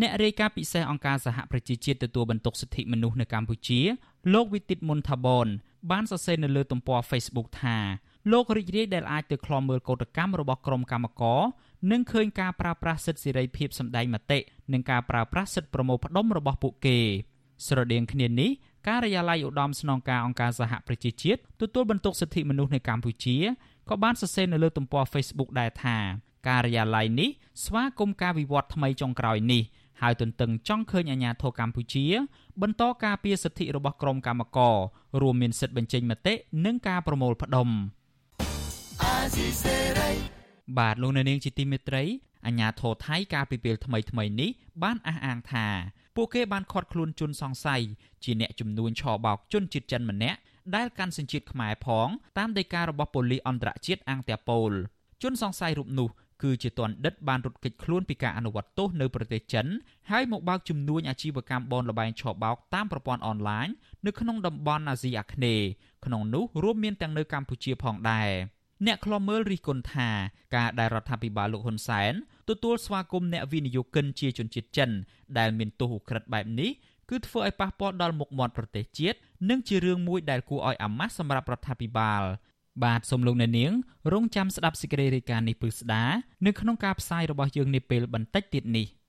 [0.00, 3.80] អ្នករាយការណ៍ពិសេសអង្គការសហប្រជាជាតិទទួលបន្ទុកសិទ្ធិមនុស្សនៅកម្ពុជា
[4.34, 5.46] លោកវិទិតមុនថាបន
[5.90, 7.78] បានសរសេរនៅលើទំព័រ Facebook ថា
[8.30, 11.40] លោករីករាយដែលអាចទៅខ្លំមើលកោតកម្មរបស់ក្រុមកម្មករ
[11.90, 14.38] នឹងឃើញការប្រើប្រាស់សិទ្ធិសេរីភាពសម្ដែងមតិ
[14.72, 16.98] និងការប្រើប្រាស់សិទ្ធិប្រមូលផ្ដុំរបស់ពួកគេ
[17.66, 18.50] ស្រដៀងគ្នានេះ
[18.88, 23.36] ការិយាល័យឧត្តមស្នងការអង្គការសហប្រជាជាតិទទួលបន្ទុកសិទ្ធិមនុស្សនៅកម្ពុជា
[23.88, 25.96] ក៏បានសរសេរនៅលើទំព័រ Facebook ដែរថា
[26.48, 27.30] ការិយាល័យនេះ
[27.64, 29.62] ស្វាគមន៍ការវិវត្តថ្មីចុងក្រោយនេះ
[30.00, 32.04] ហើយទន្ទឹងចង់ឃើញអាជ្ញាធរកម្ពុជា
[32.62, 34.76] បន្តការពារសិទ្ធិរបស់ក្រុមកម្មករ
[35.22, 37.68] រួមមានសិទ្ធិបញ្ចេញមតិនិងការប្រមូលផ្ដុំ
[40.78, 42.04] បាទលោកអ្នកនាងជាទីមេត្រី
[42.46, 44.50] អាជ្ញាធរថៃកាលពីពេលថ្មីថ្មីនេះ
[44.82, 45.66] បានអះអាងថា
[46.16, 47.82] ពួកគេបានឃាត់ខ្លួនជនសង្ស័យ
[48.24, 50.38] ជាអ្នកចំនួនឆបោកជនជាតិចិនម្នាក់
[50.74, 52.08] ដែលកាន់សញ្ជាតិខ្មែរផង
[52.38, 54.72] តាមដីការបស់ប៉ូលីសអន្តរជាតិអង្គតាប៉ូល
[55.22, 56.08] ជនសង្ស័យរូបនោះ
[56.42, 59.66] គឺជាទណ្ឌិតបានរត់គេចខ្លួនពីការអនុវត្តទោសនៅប្រទេសចិន
[60.10, 63.68] ហើយមកបើកជំនួញអាជីវកម្មបនលបែងឆបោកតាមប្រព័ន្ធអនឡាញ
[64.06, 65.66] នៅក្នុងតំបន់អាស៊ីអាគ្នេយ៍
[66.04, 68.30] ក្នុងនោះរួមមានទាំងនៅកម្ពុជាផងដែរ
[68.86, 70.08] អ្នកខ្លំមើលរិះគន់ថា
[70.56, 72.12] ការដែលរដ្ឋាភិបាលលោកហ៊ុនសែន
[72.48, 74.90] ទទួលស្វាគមន៍អ្នកវិនិយោគិនជាជនជាតិចិន
[75.38, 76.70] ដែលមានទោសឧក្រិដ្ឋបែបនេះ
[77.10, 79.18] គឺធ្វើឲ្យប៉ះពាល់ដល់មុខមាត់ប្រទេសជាតិ
[79.50, 82.22] និងជារឿងមួយដែលគួរឲ្យអាម៉ាស់សម្រាប់រដ្ឋាភិបាល
[82.84, 83.72] បាទសូមលោកអ្នកនាង
[84.12, 86.04] រងចាំស្ដាប់សេចក្តីរាយការណ៍នេះពឹស្ដា
[86.46, 88.86] នៅក្នុងការផ្សាយរបស់យើងនាពេលបន្តិចទៀតនេះ។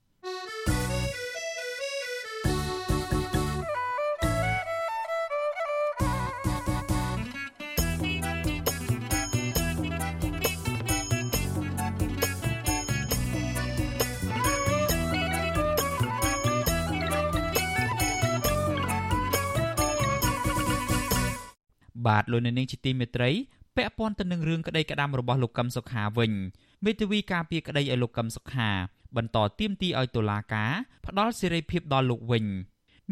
[22.06, 23.30] បាទលោកនៅនាងជាទីមេត្រី
[23.76, 26.32] ពាក់ព័ន្ធទៅនឹងរឿងក្តីក្តាំរបស់លោកកឹមសុខាវិញ
[26.84, 28.70] មេធាវីការពារក្តីឲ្យលោកកឹមសុខា
[29.16, 30.72] បន្តទៀមទីឲ្យតុលាការ
[31.06, 32.44] ផ្ដល់សេរីភាពដល់លោកវិញ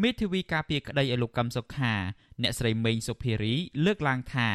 [0.01, 1.93] មេធាវីការពារក្តីឲ្យលោកកឹមសុខា
[2.41, 3.53] អ្នកស្រីមេងសុភារី
[3.85, 4.49] លើកឡើងថា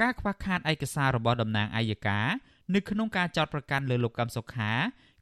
[0.00, 2.26] ការខ្វះខាតឯកសាររបស់តំណាងអัยការ
[2.74, 4.70] នៅក្នុងការចោទប្រកាន់លើលោកកឹមសុខា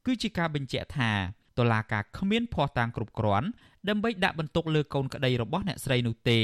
[0.07, 1.13] គឺជាការបញ្ជាក់ថា
[1.59, 3.49] តុលាការគ្មានភ័ស្តុតាងគ្រប់គ្រាន់
[3.89, 6.41] ដើម្បីដាក់បន្ទុកលើកូនក្តីរបស់អ្នកស្រីនោះទេ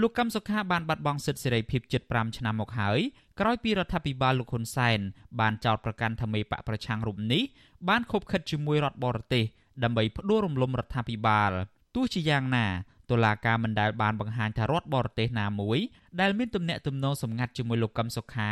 [0.00, 2.98] លោកកឹមសុខាបានបាត់បង់សិទ្ធិសេរីភាពជិត5ឆ្នាំមកហើយ
[3.40, 5.00] ក្រោយពីរដ្ឋាភិបាលលោកហ៊ុនសែន
[5.40, 7.42] បានចោទប្រកាន់ថាមេបកប្រឆាំងរូបនេះ
[7.88, 9.44] បានខົບខិតជាមួយរដ្ឋបរទេស
[9.84, 11.50] ដើម្បីផ្ដួលរំលំរដ្ឋាភិបាល
[11.94, 12.66] ទោះជាយ៉ាងណា
[13.10, 15.78] តុលាការមិនដែលបានបង្ហាញថារដ្ឋបរទេសណាមួយ
[16.20, 18.48] ដែលមានទំនាក់ទំនងសម្ងាត់ជាមួយលោកកឹមសុខា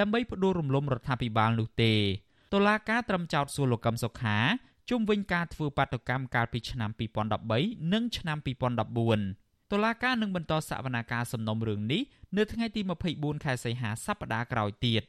[0.00, 1.92] ដើម្បីផ្ដួលរំលំរដ្ឋាភិបាលនោះទេ
[2.52, 4.36] តុលាការត្រឹមចោទសួរលោកកឹមសុខា
[4.90, 6.90] ជុំវិញការធ្វើបាតុកម្មកាលពីឆ្នាំ
[7.40, 9.41] 2013និងឆ្នាំ2014
[9.72, 12.02] តុលាការនឹងបន្តសវនាការសំណុំរឿងនេះ
[12.36, 12.80] នៅថ្ងៃទី
[13.12, 15.02] 24ខែសីហាសប្តាហ៍ក្រោយទៀត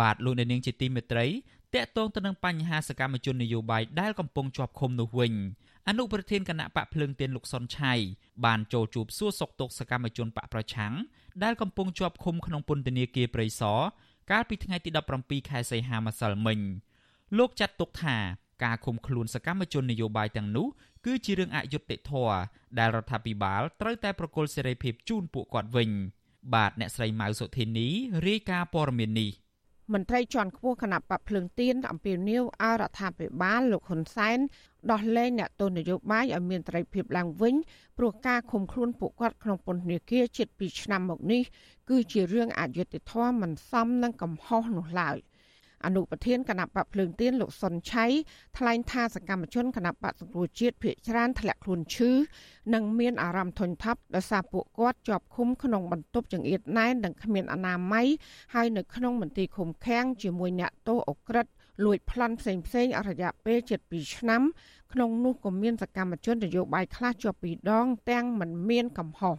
[0.00, 1.26] បាទលោកអ្នកនាងជាទីមេត្រី
[1.74, 5.32] តកតងទៅនឹងបញ្ហាសកម្មជននយោបាយដែលកំពុងជាប់ឃុំនោះវិញ
[5.88, 7.92] អនុប្រធានគណៈបកភ្លើងទៀនលោកសុនឆៃ
[8.44, 10.94] បានចូលជួបសួរសុខទុក្ខសកម្មជនបកប្រឆាំង
[11.44, 13.80] ដែលកំពុងជាប់ឃុំក្នុងពន្ធនាគារព្រៃសរ
[14.30, 16.58] កាលពីថ្ងៃទី17ខែសីហាម្សិលមិញ
[17.38, 18.16] លោកចាត់ទុកថា
[18.64, 20.66] ការឃុំខ្លួនសកម្មជននយោបាយទាំងនោះ
[21.06, 22.36] គឺជារឿងអយុត្តិធម៌
[22.78, 25.90] ដែលរដ្ឋាភិបាលត្រូវតែប្រគល់សេរីភាពជូនពួកគាត់វិញ
[26.54, 27.88] បាទអ្នកស្រីម៉ៅសុធីនី
[28.26, 29.30] រាយការណ៍ព័ត៌មាននេះ
[29.94, 34.38] មន្ត្រីជាន់ខ្ពស់គណៈបកភ្លើងទៀនអំពាវនាវឲ្យរដ្ឋាភិបាលលោកហ៊ុនសែន
[34.92, 37.54] ដោះលែងអ្នកទោសនយោបាយឲ្យមានត្រីភាពឡើងវិញ
[37.98, 41.42] ព្រោះការឃុំខ្លួនពួកគាត់ក្នុងពន្ធនាគារជិត2ឆ្នាំមកនេះ
[41.90, 45.18] គឺជារឿងអយុត្តិធម៌មិនសមនឹងកំហុសនោះឡើយ។
[45.84, 48.06] អនុប្រធានគណៈបកភ្លើងទៀនលោកសុនឆៃ
[48.58, 52.10] ថ្លែងថាសកម្មជនគណៈបកសង្គ្រោះជាតិភៀកច្រើនធ្លាក់ខ្លួនឈឺ
[52.74, 58.06] និងមានអារម្មណ៍ធុញថប់ដោយសារពួកគាត់ជាប់ឃុំក្នុងបន្ទប់ចង្អៀតណែននិងគ្មានអនាម័យ
[58.54, 61.46] ហើយនៅក្នុងមន្ទីរឃុំឃាំងជាមួយអ្នកទោសអក្រិត
[61.84, 64.42] លួចប្លន់ផ្សេងផ្សេងអរយៈពេលជិត2ឆ្នាំ
[64.92, 69.36] ក្នុងនោះក៏មានសកម្មជននយោបាយខ្លះជាប់ពីរដង ទាំងមិនមានកំហុស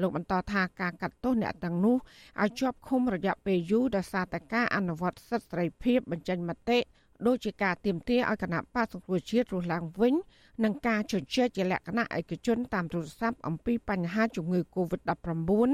[0.00, 1.96] លោកបន្តថាការកាត់ទោសអ្នកទាំងនោះ
[2.42, 6.78] ឲ្យជាប់ឃុំរយៈពេលយូរដោយសារតែការអនុវត្តសិទ្ធិសេរីភាពបញ្ចេញមតិ
[7.26, 10.14] ដូចជាការទៀមទាឲ្យគណៈបកសង្គ្រោះជាតិរស់ឡើងវិញ
[10.64, 15.70] និងការជជែកជាលក្ខណៈឯកជនតាមទូរស័ព្ទអំពីបញ្ហាជំងឺ Covid-19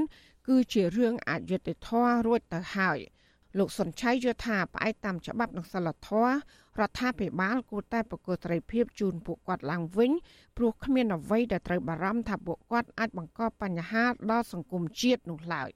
[0.47, 2.99] គឺជារឿងអយុត្តិធម៌រួចទៅហើយ។
[3.57, 6.31] លោកសុនឆៃយល់ថាផ្អែកតាមច្បាប់និងសិលធម៌
[6.79, 10.11] រដ្ឋាភិបាលគួរតែប្រកួតត្រីភាពជូនពួកគាត់ឡើងវិញ
[10.57, 15.69] ព្រោះគ្មានអ្វីដែលត្រូវបារម្ភថាពួកគាត់អាចបង្កបញ្ហាដល់សង្គមជាតិនោះឡើយ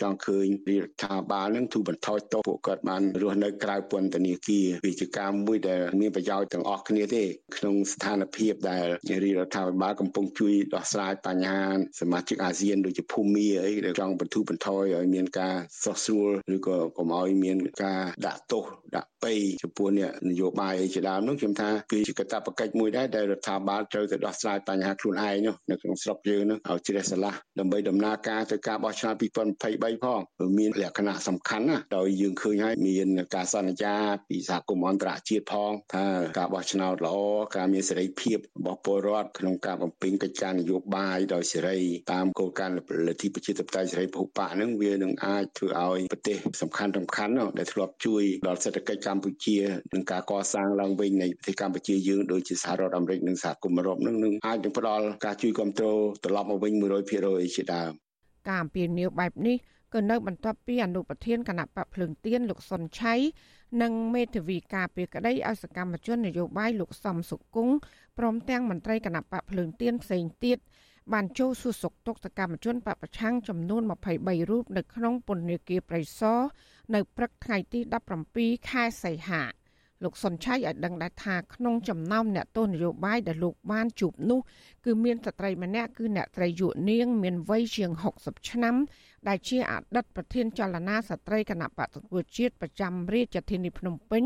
[0.00, 7.24] ចង់ឃើញរដ្ឋាភិបាលនឹងទូបន្ថយទោសពួកគាត់បានរស់នៅក្រៅពន្ធនាគារវាជាការមួយដែលមានប្រយោជន៍ទាំងអស់គ្នាទេ
[7.56, 8.84] ក្នុងស្ថានភាពដែល
[9.38, 11.62] រដ្ឋាភិបាលកំពុងជួយដោះស្រាយបញ្ហា
[12.00, 18.64] សមាជិកអាស៊ានដូចជាភូមាអីដែលចង់បន្ធូរបន្ថយឲ្យមានការស្រុះស្រួលឬក៏កុំឲ្យមានការដាក់ទោស
[18.96, 30.20] ដាក់បីចំពោះអ្នកនយោបាយអីជាដើមនោះខ្ញុំថាគឺជាកាតព្វកិច្ចមួយដែរដែលរដ្ឋាភិបាលត្រូវទៅដោះស្រាយបញ្ហាខ្លួនឯងនោះនៅក្នុងស្រុកយើងនោះឲ្យជ្រះស្រឡះដើម្បីដំណើរការទៅការបោះឆ្នោត2023ផង
[30.58, 33.94] មានលក្ខណៈសំខាន់ណាស់ដោយយើងឃើញហើយមានការសន្យា
[34.28, 36.04] ពីសហគមន៍អន្តរជាតិផងថា
[36.38, 37.16] ការបោះឆ្នោតល្អ
[37.56, 41.78] ការមានសេរីភាពរបស់ពលរដ្ឋក្នុងការបំពេញកិច្ចការនយោបាយដោយសេរី
[42.12, 42.78] តាមគោលការណ៍ល
[43.14, 49.58] ទ្ធិប្រជាធិបតេយ្យសេរីពហុបកនឹងវានឹងអាចធ្វើឲ្យប្រទេសសំខាន់សំខាន់ដែលធ្លាប់ជួយដល់សេដ្ឋកិច្ចកម្ពុជា
[49.94, 56.72] និងការកសាងឡើងវិញនៃប្រទេសកម្ពុជាយើងដូចជាសហរដ្ឋអាមេរិកនិងសហគមន៍អឺរ៉ុបនឹងនឹងអាចនឹងផ្ដល់ការជួយគ្រប់គ្រងត្រឡប់មកវិញ
[57.14, 57.92] 100%ជាដើម
[58.48, 59.56] ការអំពាវនាវបែបនេះ
[59.94, 63.14] ក៏នៅបន្ទាប់ពីអនុប្រធានគណៈបកភ្លើងទៀនលោកសុនឆៃ
[63.82, 67.74] និងមេធាវីការពីក្តីឲ្យសកម្មជននយោបាយលោកសំសុគង្គ
[68.18, 70.58] ព្រមទាំងមន្ត្រីគណៈបកភ្លើងទៀនផ្សេងទៀត
[71.12, 73.82] បានចូលសួរសុខទុក្ខសកម្មជនបពប្រឆាំងចំនួន
[74.16, 76.40] 23រូបនៅក្នុងពន្ធនាគារប្រៃសណ
[76.94, 77.80] នៅព្រឹកថ្ងៃទី
[78.24, 79.42] 17ខែសីហា
[80.04, 84.40] លោកសុនឆៃឲ្យដឹងដែរថាក្នុងចំណោមអ្នកទស្សនយោបាយដែលលោកបានជួបនោះ
[84.84, 88.76] គឺមានស្ត្រីម្នាក់គឺអ្នកត្រីយុនាង មានវ័យជាង60ឆ្នាំ
[89.28, 94.24] ដែលជាអតីតប្រធានចលនាស្ត្រីគណៈបកសង្គ្រោះជាតិប្រចាំរាជធានីភ្នំពេញ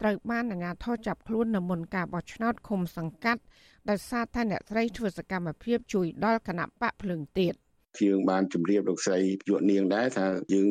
[0.00, 3.42] ត្រូវបានអាជ្ញាធរចាប់ខ្លួននៅមុនការបោះឆ្នោតឃុំសង្កាត់
[3.88, 7.54] ដោយសារតែអ្នកស្រីធ្វើសកម្មភាពជួយដល់គណៈបកភ្លើងទៀត។
[8.06, 10.68] យើងបានជម្រាបលោកស្រីយុវនាងដែរថាយើង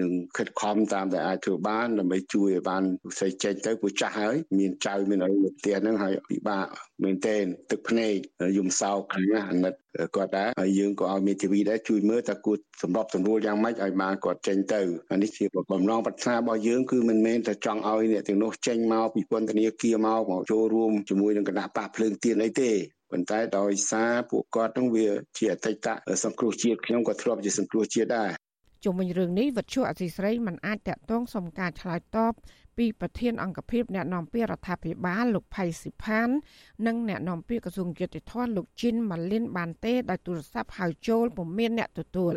[0.00, 6.66] នឹងខិតខំតាមដែលអាចធ្វើបានដើម្បីជួយឲ្យបានលោកស្រីចេញទៅព្រោះចាស់ហើយមានចៅមានអីនៅផ្ទះហ្នឹងហើយពិបាក
[7.04, 8.14] មែនទែនទឹកភ្នែក
[8.56, 9.74] យំសោកខ្លាំងណាស់អាណិត
[10.16, 14.80] គាត់ដែរហើយយើងក៏ឲ្យមេធាវីដែរជួយមើលថាគួរសម្របសម្រួលយ៉ាងម៉េចឲ្យបានគាត់ចេញទៅ
[15.10, 22.70] អានេះជាបំណងប្រាថ្នារបស់យើងគឺមិនមែនតែចង់ឲ្យអ្នកទាំងនោះចេញមកពីពន្ធនាគារមកមកចូលរួមជាមួយនឹងគណៈបកភ្លើងទៀនអីទេ
[23.12, 25.86] ប៉ុន្តែដោយសារពួកគាត់នឹងវាជាអតីត
[26.24, 28.30] សង្គ្រោះជាតិខ្ញុំក៏ធ្លាប់ជាសង្គ្រោះជាតិដែរ
[28.84, 32.32] ជុំវិញរឿងនេះវັດឈូអសីស្រីមិនអាចតាក់ទងសុំការឆ្លើយតប
[32.78, 36.28] ពីប្រធានអង្គភិបអ្នកនាំពាក្យរដ្ឋាភិបាលលោកផៃស៊ីផាន
[36.86, 42.34] និងអ្នកនាំពាក្យក្រសួងយុតិធម៌លោកជីនម៉ាលីនបានទេដោយទូរស័ព្ទហៅចូលពុំមានអ្នកទទួល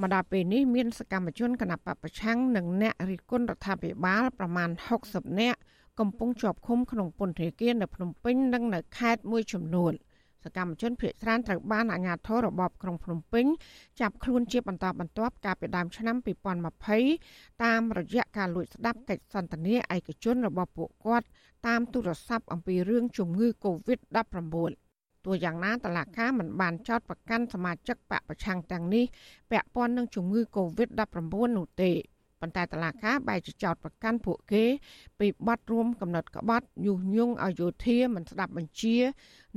[0.00, 4.70] មកដល់ពេលនេះមានសកម្មជនគណបកប្រឆាំងនិងអ្នករិះគន់រដ្ឋាភិបាលប្រមាណ
[5.04, 5.58] 60នាក់
[6.00, 9.92] កំពុងជាប់ឃុំក្នុងពន្ធនាគារនៅភ្នំពេញនិងនៅខេត្តមួយចំនួន។
[10.46, 13.46] សកម្មជនភៀសច្រើនត្រូវបានអាជ្ញាធររបបក្រុងភ្នំពេញ
[14.00, 16.16] ចាប់ខ្លួនជាបន្តបន្ទាប់កាលពីដើមឆ្នាំ
[16.90, 21.26] 2020តាមរយៈការលួចស្ដាប់កិច្ចសន្ទនាឯកជនរបស់ពួកគាត់
[21.66, 24.86] តាមទូរស័ព្ទអំពីរឿងជំងឺ Covid-19
[25.24, 29.04] ទោះយ៉ាងណាតឡាកាមិនបានចោទប្រកាន់សមាជិកបកប្រឆាំងទាំងនេះ
[29.50, 31.92] ពាក់ព័ន្ធនឹងជំងឺ Covid-19 នោះទេ
[32.46, 34.64] ប៉ុន្តែតឡាកាបែរជាចោតប្រកាន់ពួកគេ
[35.18, 38.96] ពីបទរួមកំណត់ក្បត់ញុះញង់ឲ្យយោធាមិនស្ដាប់បញ្ជា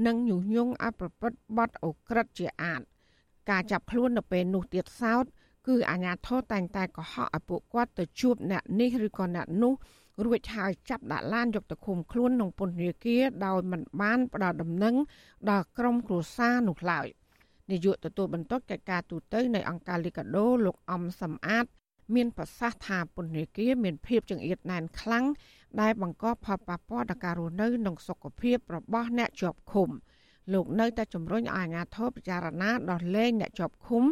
[0.06, 2.82] និងញុះញង់ឲ្យប្រព្រឹត្តបទអូក្រិដ្ឋជាអាត
[3.50, 5.26] ការចាប់ខ្លួននៅពេលនោះទៀតសោត
[5.68, 9.74] គឺអាញាធរតែងតែកុហកឲ្យពួកគាត់ទៅជួបអ្នកនេះឬក៏អ្នកនោះ
[10.26, 14.96] រួចហើយចាប់ដាក់ឡានយកទៅឃុំខ្លួនក្នុងពន្ធនាគារដោយមិនបានផ្ដល់ដំណឹង
[15.50, 17.08] ដល់ក្រុមគ្រួសារនោះឡើយ
[17.72, 21.66] នាយកទទួលបន្ទុកកិច្ចការទូតនៃអង្គការលីកាដូលោកអំសំអាត
[22.16, 25.26] មានប្រសាសន៍ថាពន្ធនាគារមានភាពចង្អៀតណែនខ្លាំង
[25.82, 29.90] ដែលបង្កផលប៉ះពាល់ដល់ការរស់នៅនិងសុខភាពរបស់អ្នកជាប់ឃុំ
[30.54, 34.04] លោកនៅតែជំរុញឲ្យអាជ្ញាធរពិចារណាដោះលែងអ្នកជាប់ឃុំ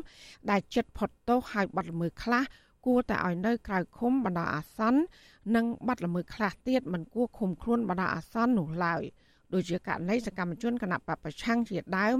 [0.50, 2.44] ដែលចិត្តផុតទោសហើយបាត់ល្មើសខ្លះ
[2.86, 5.02] គួរតែឲ្យនៅក្រៅឃុំបណ្ដោះអាសន្ន
[5.56, 9.04] និងបាត់ល្មើសខ្លះទៀតមិនគួរឃុំខ្លួនបណ្ដោះអាសន្ននោះឡើយ។
[9.54, 12.20] ដូចជាករណីសកម្មជនគណៈបពប្រឆាំងជាដើម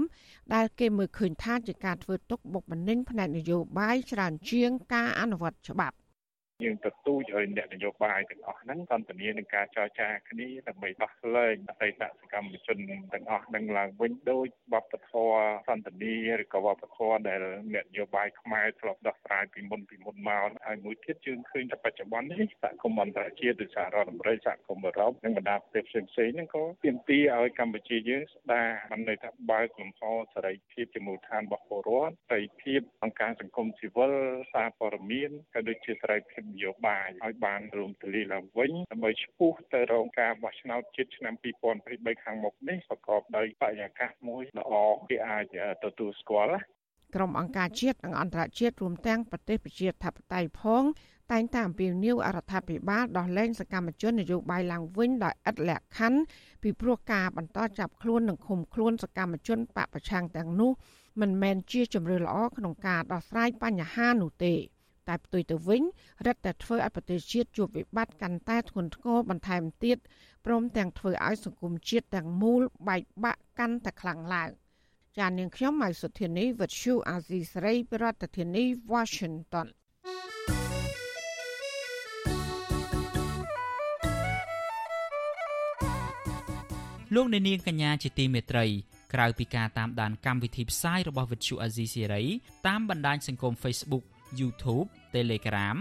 [0.54, 5.96] ដែលគេមើលឃើញថាជាការធ្វើទុកបុកម្នេញផ្នែកនយោបាយច្រើនជាងការអនុវត្តច្បាប់
[6.64, 12.78] យើងទទូចឲ្យអ្នកនយោបាយទាំងអស់ហ្នឹងសន្ទនានឹងការចរចាគ្នាដើម្បីដោះលែងអតីតសកម្មជន
[13.12, 17.40] ទាំងអស់ហ្នឹងឡើងវិញដោយវប្បធម៌សន្ទនាឬក៏វប្បធម៌ដែល
[17.74, 30.00] អ្នកនយោបាយខ្មែរធ្លាប់ដោះស្រាយពីមុនពីមុនមកហើយមួយទៀតយើងឃើញថាបច្ចុប្បន្ននេះសហគមន៍អន្តរជាតិដូចសហរដ្ឋអាមេរិកសហគមន៍អឺរ៉ុបនិងបណ្ដាប្រទេសផ្សេងៗហ្នឹងក៏ទាមទារឲ្យកម្ពុជាយើងស្ដារបានន័យថាបើកលំហ
[30.34, 34.12] សេរីភាពជាមូលដ្ឋានរបស់ពលរដ្ឋសេរីភាពអង្គការសង្គមស៊ីវិល
[34.52, 41.34] សារព័ត៌មានក៏ដូចជាសេរីភាពនយោបាយឲ្យបានរួមទលាឡើងវិញដើម្បីឈ្មោះទៅរកការបោះឆ្នោតជាតិឆ្នាំ
[41.78, 44.72] 2023ខាងមុខនេះប្រកបដោយបរិយាកាសមួយល្អ
[45.08, 46.60] គេអាចទទួលស្គាល់
[47.14, 50.84] ក្រុមអង្គការជាតិនិងអន្តរជាតិរួមទាំងប្រទេសប្រជាធិបតេយ្យផង
[51.32, 56.20] តែងតែអំពាវនាវអរដ្ឋាភិបាលដោះលែងសកម្មជននយោបាយឡើងវិញដោយឥតលក្ខខណ្ឌ
[56.62, 60.72] ពីព្រោះការបន្តចាប់ខ្លួននិងឃុំខ្លួនសកម្មជនបពប្រឆាំងទាំងនោះ
[61.20, 64.54] មិនមែនជាជំរឿល្អក្នុងការដោះស្រាយបញ្ហានោះទេ
[65.08, 65.82] តែផ្ទុយទៅវិញ
[66.26, 69.98] រឹតតែធ្វើឲ្យប្រទេសជាតិជួបវិបត្តិកាន់តែធ្ងន់ធ្ងរបន្ថែមទៀត
[70.46, 74.50] ព្រមទាំងធ្វើឲ្យសង្គមជាតិទាំងមូលបែកបាក់កាន់តែខ្លាំងឡើង
[75.18, 79.68] ចាននាងខ្ញុំម៉ៃសុធានីវិទ្យុអាស៊ីសេរីប្រធានាធិបតី Washington
[87.14, 88.66] លោកអ្នកនាងកញ្ញាជាទីមេត្រី
[89.14, 92.24] ក្រៅពីការតាមដានកម្មវិធីផ្សាយរបស់វិទ្យុអាស៊ីសេរី
[92.66, 94.04] តាមបណ្ដាញសង្គម Facebook
[94.40, 95.76] YouTube Telegram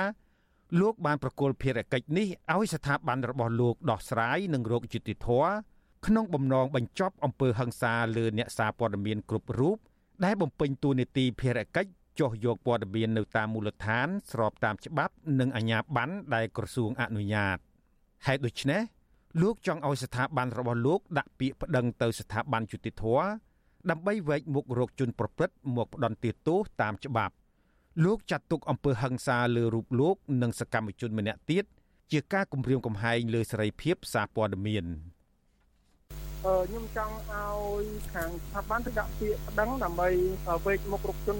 [0.79, 5.29] លោកបានប្រគល់ភារកិច្ចនេះឲ្យស្ថាប័នរបស់លោកដោះស្រាយនិងរោគយុតិធធ
[6.05, 9.77] ក្នុងបំណងបញ្ចប់អំពើហិង្សាលើអ្នកសារព័ត៌មានគ្រប់រូប
[10.23, 17.57] ដែលបំពេញតួនាទីភារកិច្ចចុះយកព័ត៌មាននៅតាមមូលដ្ឋានស្របតាមច្បាប់និងអាជ្ញាប័ណ្ណដែលក្រសួងអនុញ្ញាត
[18.25, 18.81] ហេតុដូច្នេះ
[19.41, 23.03] លោកចង់ឲ្យស្ថាប័នរបស់លោកដាក់ពាក្យប្តឹងទៅស្ថាប័នយុតិធធ
[23.89, 26.17] ដើម្បីវែកមុខរោគជនប្រព្រឹត្តមកផ្ដន់
[26.47, 27.33] ទោសតាមច្បាប់
[28.05, 31.65] លោកចាត់ទុកអំពើហិង្សាលើរូបលោកនិងសកម្មជនម្នាក់ទៀត
[32.11, 34.85] ជាការគំរាមកំហែងលើសេរីភាពសារព័ត៌មាន
[36.43, 40.09] ខ្ញុំចង់ឲ្យខាងស្ថាប័នទៅដាក់ពាក្យប្តឹងដើម្បី
[40.65, 41.37] វេកមុខរុកជន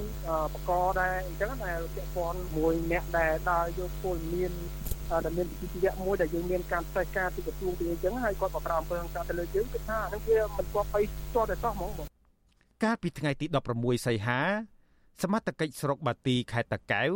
[0.53, 4.53] បកដែរអញ្ចឹងដែលពាក់ព័ន្ធមួយអ្នកដែលដើរយកពលមាន
[5.25, 12.07] ដែលមានវិជ្ជាមួយដែលយើងមានការផ្សេងការពីក្រសួងពីអញ្ចឹងហើយគាត់បប្រាអំពើហិង្សាទៅលើយើងគឺថាហ្នឹងវាមិនគួរបីស្ទាល់តែសោះហ្មងបង
[12.83, 13.45] កាលពីថ្ងៃទី
[13.75, 14.39] 16សីហា
[15.21, 17.11] សមត្ថកិច្ចស្រុកបាទីខេត្តតាកែវ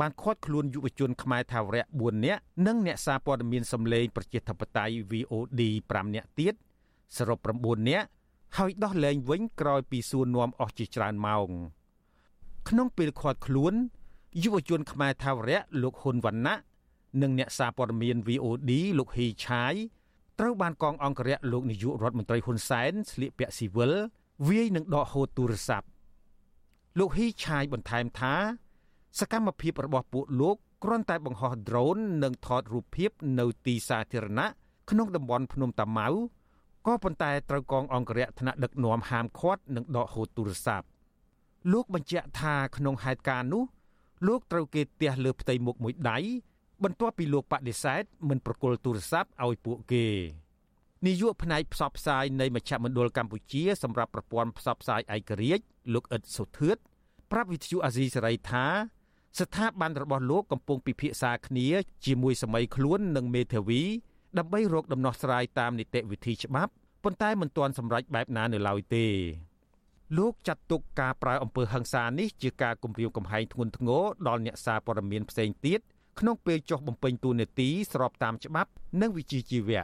[0.00, 5.60] បានឃាត់ខ្លួនយុវជនខ្មែរថាវរៈ4នាក់និងអ្នកសារព័ត៌មានសម្លេងប្រជាធិបតេយ្យ VOD
[5.92, 6.54] 5នាក់ទៀត
[7.16, 8.06] សរុប9នាក់
[8.58, 11.50] ហើយដោះលែងវិញក្រោយពីសួរនាំអស់ជាច្រើនម៉ោង
[12.68, 13.74] ក្នុងពេលឃាត់ខ្លួន
[14.42, 16.56] យុវជនខ្មែរថាវរៈលោកហ៊ុនវណ្ណៈ
[17.20, 19.74] និងអ្នកសារព័ត៌មាន VOD លោកហ៊ីឆាយ
[20.40, 23.92] ត្រូវបានកងអង្គរៈលោកនាយករដ្ឋមន្ត្រីហ៊ុនសែនស្លៀកពាក់ស៊ីវិល
[24.48, 25.86] វាយនឹងដកហូតទូរស័ព្ទ
[26.98, 28.34] លោកហ៊ីឆាយបន្ថែមថា
[29.18, 34.48] សកម្មភាពរបស់ពួកលោកគ្រាន់តែបង្ហោះ drone និងថតរូបភាពនៅទីសាធារណៈ
[34.90, 36.08] ក្នុងតំបន់ភ្នំតាម៉ៅ
[36.86, 40.86] ក៏ប៉ុន្តែត្រូវកងអង្គរៈថ្នាក់ដឹកនាំហាមឃាត់និងដកហូតទូរស័ព្ទ
[41.72, 43.64] លោកបញ្ជាក់ថាក្នុងហេតុការណ៍នោះ
[44.26, 46.18] លោកត្រូវគេទះលើផ្ទៃមុខមួយដៃ
[46.84, 50.06] បន្ទាប់ពីលោកបដិសេធមិនប្រគល់ទូរស័ព្ទឲ្យពួកគេ
[51.06, 55.64] នាយកផ្នែកផ្សព្វផ្សាយនៃមជ្ឈមណ្ឌលកម្ពុជាសម្រាប់ប្រព័ន្ធផ្សព្វផ្សាយឯករាជ្យ
[55.94, 56.76] លោកអ៊ិតសុធឿត
[57.32, 58.66] ប្រាប់វិទ្យុអាស៊ីសេរីថា
[59.38, 61.68] ស្ថាប័នរបស់លោកកំពុងពិភាក្សាគ្នា
[62.06, 63.82] ជាមួយសម័យខ្លួននិងមេធាវី
[64.38, 66.72] ដើម្បីរកដំណោះស្រាយតាមនីតិវិធីច្បាប់
[67.04, 69.06] ប៉ុន្តែមិនទាន់សម្រេចបែបណានៅឡើយទេ
[70.18, 75.80] លោកចាត់ទុកការប្រើអំពើហិង្សានេះជាការគំរាមកំហែងធ្ងន់ធ្ងរដល់អ្នកសារព័ត៌មានផ្សេងទៀត
[76.20, 78.70] ក្នុងពេលចុះបំពេញតួនាទីស្របតាមច្បាប់
[79.00, 79.82] និងវិជ្ជាជីវៈ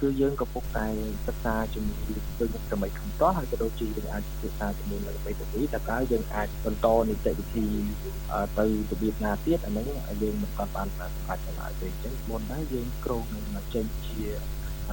[0.00, 0.86] គឺយើងក៏ពុកតែ
[1.26, 1.98] សិក្សាជាមួយ
[2.40, 7.66] ដូចសម័យខាងតោះហើយក៏ដូចជាយើងអាចសិក្សាជាមួយនឹងបេតិកភណ្ឌតែក៏យើងអាចបន្តនីតិវិធី
[8.58, 9.86] ទៅរបៀបណាទៀតអាហ្នឹង
[10.22, 14.20] យើងមិនទាន់បានសម្រេចឡើយទេអញ្ចឹងមុនដែរយើងក្រងនឹងចេញជា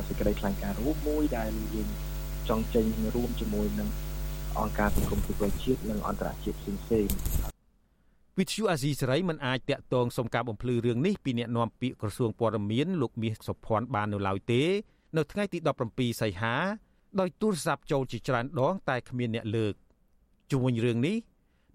[0.08, 1.90] សេចក្តីថ្លែងការណ៍រួមមួយដែលយើង
[2.50, 2.86] ចង់ចេញ
[3.16, 3.90] រួមជាមួយនឹង
[4.60, 7.55] អង្គការសង្គមស៊ីវិលជាតិនិងអន្តរជាតិផ្សេងៗ
[8.40, 14.64] វិទ្យុអាស៊ីសេរីមិនអាចតាក់ទងសុំការបំភ្លឺរឿងនេះពីអ្នកនាំពាក្យក្រសួងព័ត៌មានលោកមាសសុភ័ណ្ឌបាននៅឡើយទេ
[15.18, 15.58] នៅថ្ងៃទី
[15.90, 16.56] 17សីហា
[17.20, 19.74] ដោយទូរស័ព្ទចូលជាច្រើនដងតែគ្មានអ្នកលើក
[20.52, 21.18] ជុំវិញរឿងនេះ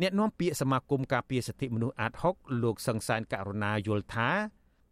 [0.02, 4.30] អ្នកនាំពាក្យសមាគមការពារសិទ្ធិមនុស្សអាត60លោកសង្សានករណាយល់ថា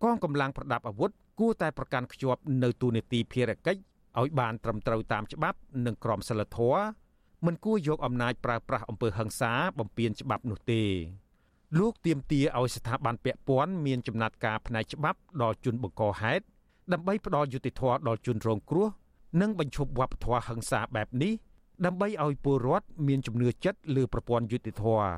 [0.03, 1.11] កងកម្លាំងប្រដាប់អាវុធ
[1.41, 3.81] គួរតែប្រកាន់ខ្ជាប់នៅទូនីតិភារកិច្ច
[4.21, 6.83] ឲ្យបានត្រឹមត្រូវតាមច្បាប់និងក្រមសីលធម៌
[7.47, 10.83] មិនគួរយកអំណាចប្រើប្រាស់អំពើហិង្សាបំពានច្បាប់នោះទេ
[11.77, 16.45] លោកទៀមទាឲ្យស្ថាប័នពាក់ព័ន្ធមានចំណាត់ការផ្នែកច្បាប់ដល់ជនបង្កហេតុ
[16.93, 18.89] ដើម្បីផ្ដល់យុត្តិធម៌ដល់ជនរងគ្រោះ
[19.41, 21.33] និងបញ្ឈប់វប្បធម៌ហិង្សាបែបនេះ
[21.85, 25.09] ដើម្បីឲ្យពលរដ្ឋមានជំនឿចិត្តលើប្រព័ន្ធយុត្តិធម៌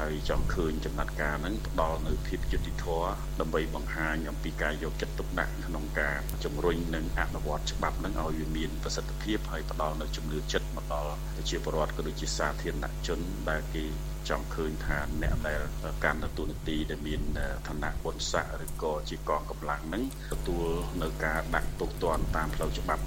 [0.00, 3.08] ហើយចង់ឃើញចំណាត់ការហ្នឹងផ្ដល់នៅភាពយុត្តិធម៌
[3.40, 13.20] ដើម្បីបង្ហាញអំពីការយកចិត្តទុកដាក់ក្នុងការជំរុញនិងអនុវត្តច្បាប់ហ្នឹងឲ្យវាមានប្រសិទ្ធភាពហើយផ្ដល់នៅជំនឿចិត្តមកដល់ប្រជាពលរដ្ឋក៏ដូចជាសាធារណជន
[13.50, 13.84] ដែលគេ
[14.28, 15.60] ចង់ឃើញថាអ្នកដែល
[16.04, 17.20] កាន់ទទួលនីតិដែលមាន
[17.68, 20.02] ឋានៈបុណ្យស័ក្តិឬក៏ជាកងកម្លាំងហ្នឹង
[20.32, 20.66] ទទួល
[21.02, 23.02] នៅការដាក់ទោសទណ្ឌតាមផ្លូវច្បាប់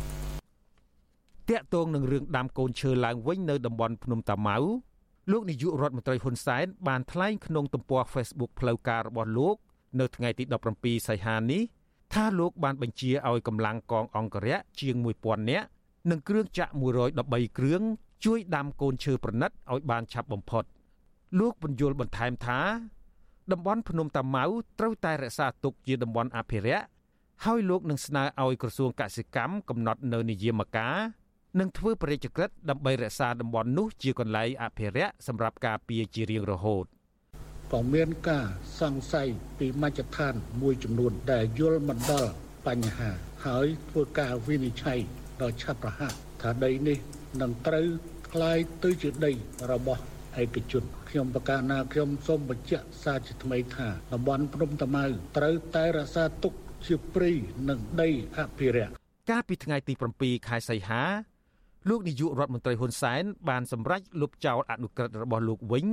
[1.50, 4.58] តាក់ទងនឹងរឿងដាំកូនឈើឡើងវិញនៅតំបន់ភ្នំតាម៉ៅ
[5.32, 9.56] លោកនាយករដ្ឋមន្ត្រីហ៊ុនសែនបានថ្លែងក្នុងទំព័រ Facebook ផ្លូវការរបស់លោក
[10.00, 10.44] នៅថ្ងៃទី
[10.76, 11.62] 17សីហានេះ
[12.14, 15.68] ថាលោកបានបញ្ជាឲ្យកម្លាំងកងអង្គរៈជាង1000នាក់
[16.10, 16.72] និងគ្រឿងចាក់
[17.14, 17.82] 113គ្រឿង
[18.26, 20.64] ជួយដាំកូនឈើប្រណិតឲ្យបានឆាប់បំផុត
[21.40, 22.60] លោកបញ្យលបន្ថែមថា
[23.52, 24.44] តំបន់ភ្នំតាម៉ៅ
[24.80, 26.86] ត្រូវតែរក្សាទុកជាតំបន់អភិរក្ស
[27.46, 30.98] ហើយលោកនឹងស្នើឲ្យក្រសួងកសិកម្មកំណត់នៅនិយមការ
[31.60, 36.86] និងធ្វើបរិយាក្រិតដើម្បីរក្សាតំបន់នោះជាកន្លែងអភិរក្សសម្រាប់ការពារជារៀងរហូត
[37.74, 38.46] ក៏មានការ
[38.80, 39.28] សង្ស័យ
[39.60, 42.32] ពីមជ្ឈដ្ឋានមួយចំនួនដែលយល់មិនដល់
[42.68, 43.12] បញ្ហា
[43.46, 45.00] ហើយធ្វើការវិនិច្ឆ័យ
[45.42, 46.98] ដល់ឆាប់រហ័សថាដីនេះ
[47.42, 47.88] នឹងត្រូវ
[48.32, 49.32] ក្លាយទៅជាដី
[49.72, 50.02] របស់
[50.42, 55.06] ឯកជនខ្ញុំប្រកាសណាខ្ញុំសូមបញ្ជាក់សារជាថ្មីថាតំបន់ព្រំតាម៉ៅ
[55.38, 56.54] ត្រូវតែរក្សាទុក
[56.86, 57.32] ជាព្រៃ
[57.70, 58.94] និងដីអភិរក្ស
[59.32, 61.04] កាលពីថ្ងៃទី7ខែសីហា
[61.90, 65.86] លោកនាយករដ្ឋមន្ត្រីហ៊ុនសែនបានសម្រេចលុបចោលអនុក្រឹត្យរបស់លោកវិញ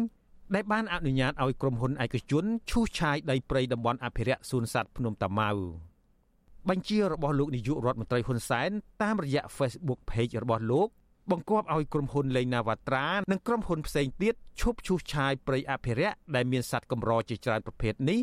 [0.54, 5.50] ដែលបានអនុញ្ញាតឲ្យក្រុមហ៊ុនឯកជនឈូសឆាយដីព្រៃតំបន់អភិរក្សសួនសត្វភ្នំតាម៉ៅ
[6.68, 8.70] បញ្ជារបស់លោកនាយករដ្ឋមន្ត្រីហ៊ុនសែន
[9.02, 10.88] តាមរយៈ Facebook Page របស់លោក
[11.30, 18.20] បង្គាប់ឲ្យក្រុមហ៊ុនលេងណាវត្រានិងក្រុមហ៊ុនផ្សេងទៀតឈប់ឈូសឆាយព្រៃអភិរក្សដែលមានសត្វកម្រជាច្រើនប្រភេទនេះ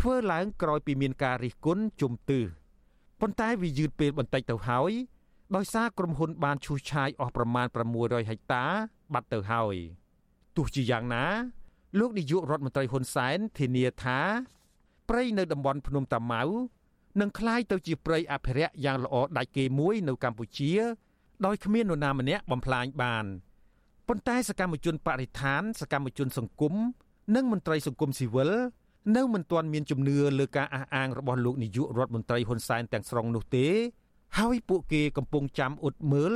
[0.00, 2.44] ធ្វើឡើងក្រោយពីមានការរិះគន់ជុំទិស
[3.20, 4.92] ប៉ុន្តែវាយឺតពេលបន្តិចទៅហើយ
[5.55, 7.67] ដោយសារក្រុមហ៊ុនបានឈូសឆាយអស់ប្រមាណ
[7.97, 8.65] 600ហិកតា
[9.13, 9.75] បាត់ទៅហើយ
[10.55, 11.25] ទោះជាយ៉ាងណា
[11.99, 14.19] លោកនាយករដ្ឋមន្ត្រីហ៊ុនសែនធានាថា
[15.09, 16.43] ព្រៃនៅតំបន់ភ្នំតាម៉ៅ
[17.19, 20.73] នឹងคล้ายទៅជាព្រៃអភិរក្សយ៉ាងល្អដាច់គេមួយនៅកម្ពុជា
[21.45, 23.25] ដោយគ្មាននរណាម្នាក់បំផ្លាញបាន
[24.07, 26.73] ប៉ុន្តែសកម្មជនបរិស្ថាន សកម្មជនសង្គម
[27.35, 28.51] និងមន្ត្រីសង្គមស៊ីវិល
[29.15, 33.67] នៅមិនទាន់មានជំនឿលើការអះអាងរបស់លោកនាយករដ្ឋមន្ត្រីហ៊ុនសែនទាំងស្រុងនោះទេ
[34.38, 36.32] ហើយពួកគេកំពុងចាំអ៊ុតមើល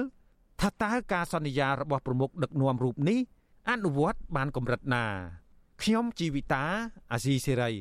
[0.60, 3.18] ថាតើការសន្យារបស់ប្រមុខដឹកនាំរូបនេះ
[3.70, 5.04] អនុវត្តបានកម្រិតណា
[5.82, 6.64] ខ្ញុំជីវិតា
[7.12, 7.72] អាស៊ីសេរី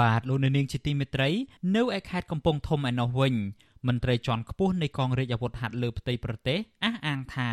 [0.00, 1.28] បាទលោកនាងជាទីមេត្រី
[1.76, 3.34] នៅឯខេត្តកំពង់ធំឯណោះវិញ
[3.88, 7.50] មន្ត្រីជាន់ខ្ពស់នៃកងរាជអាវុធហត្ថលើផ្ទៃប្រទេសអះអាងថា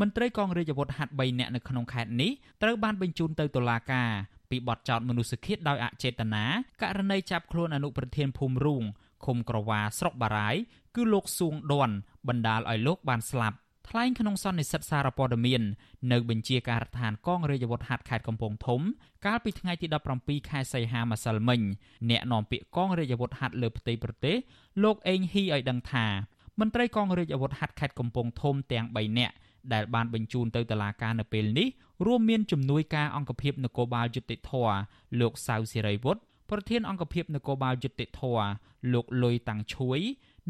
[0.00, 2.30] មន្ត្រីកងរាជអាវុធហត្ថ3នាក់នៅក្នុងខេត្តនេះ
[2.62, 4.10] ត្រូវបានបញ្ជូនទៅតុលាការ
[4.50, 6.44] ពីបទចោទមនុស្សឃាតដោយអចេតនា
[6.82, 8.82] ករណីចាប់ខ្លួនអនុប្រធានភូមិរូង
[9.24, 10.56] ឃុំក្រវ៉ាស្រុកបារាយ
[10.96, 11.90] គឺលោកសួងដួន
[12.28, 13.56] បណ្ដាលឲ្យលោកបានស្លាប់
[13.88, 15.62] ថ្លែងក្នុងសន្និសីទសារព័ត៌មាន
[16.12, 18.80] នៅបញ្ជាការដ្ឋានកងរាជអាវុធហត្ថខេត្តកំពង់ធំ
[19.26, 19.86] កាលពីថ្ងៃទី
[20.18, 21.60] 17ខែសីហាម្សិលមិញ
[22.10, 24.36] អ្នកនាំពាក្យកងរាជអាវុធហត្ថលើផ្ទៃប្រទេស
[24.82, 26.06] លោកអេងហ៊ីឲ្យដឹងថា
[26.60, 29.34] មន្ត្រីកងរាជអាវុធហត្ថខេត្តកំពង់ធំទាំង3នាក់
[29.72, 31.68] ដែលបានបញ្ជូនទៅតុលាការនៅពេលនេះ
[32.06, 34.52] រួមមានជំនួយការអង្គភាពនគរបាលយុតិធធ
[35.20, 36.20] លោកសៅសិរីវុឌ្ឍ
[36.50, 38.22] ប្រធានអង្គភាពនគរបាលយុតិធធ
[38.92, 40.00] លោកលុយតាំងឈួយ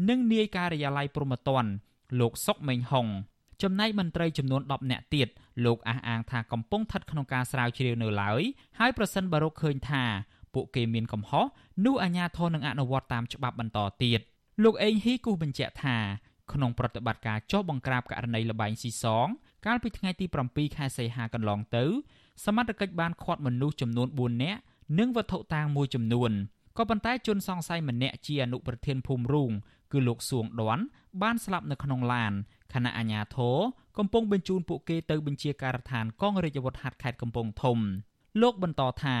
[0.09, 1.69] និងនាយការិយាល័យព្រហ្មទណ្ឌ
[2.19, 3.07] លោកសុកមេងហុង
[3.63, 5.27] ចំណែកមន្ត្រីចំនួន10នាក់ទៀត
[5.65, 8.41] លោកអះអាងថាកំពុងស្ថិតក្នុងការស្រាវជ្រាវនៅឡើយ
[8.79, 10.03] ហើយប្រសិនបើរកឃើញថា
[10.53, 11.45] ពួកគេមានកំហុស
[11.85, 14.19] នោះអាជ្ញាធរនឹងអនុវត្តតាមច្បាប់បន្តទៀត
[14.63, 15.97] លោកអេងហ៊ីគូបញ្ជាក់ថា
[16.53, 19.27] ក្នុងប្រតិបត្តិការចុះបង្ក្រាបករណីលបែងស៊ីសង
[19.65, 21.85] កាលពីថ្ងៃទី7ខែសីហាកន្លងទៅ
[22.45, 24.59] សមត្ថកិច្ចបានឃាត់មនុស្សចំនួន4នាក់
[24.99, 26.31] និងវត្ថុតាងមួយចំនួន
[26.77, 29.51] ក៏ប៉ុន្តែជនសង្ស័យម្នាក់ជាអនុប្រធានភូមិរូង
[29.95, 30.83] គឺលោកសួងដន់
[31.21, 32.33] បានស្លាប់នៅក្នុងឡាន
[32.73, 33.57] ខណៈអាជ្ញាធរ
[33.97, 37.77] កំពុងបញ្ជូនពួកគេទៅបញ្ជាការដ្ឋានកងរាជអាវុធហត្ថខេត្តកំពង់ធំ
[38.41, 39.17] លោកបន្តថា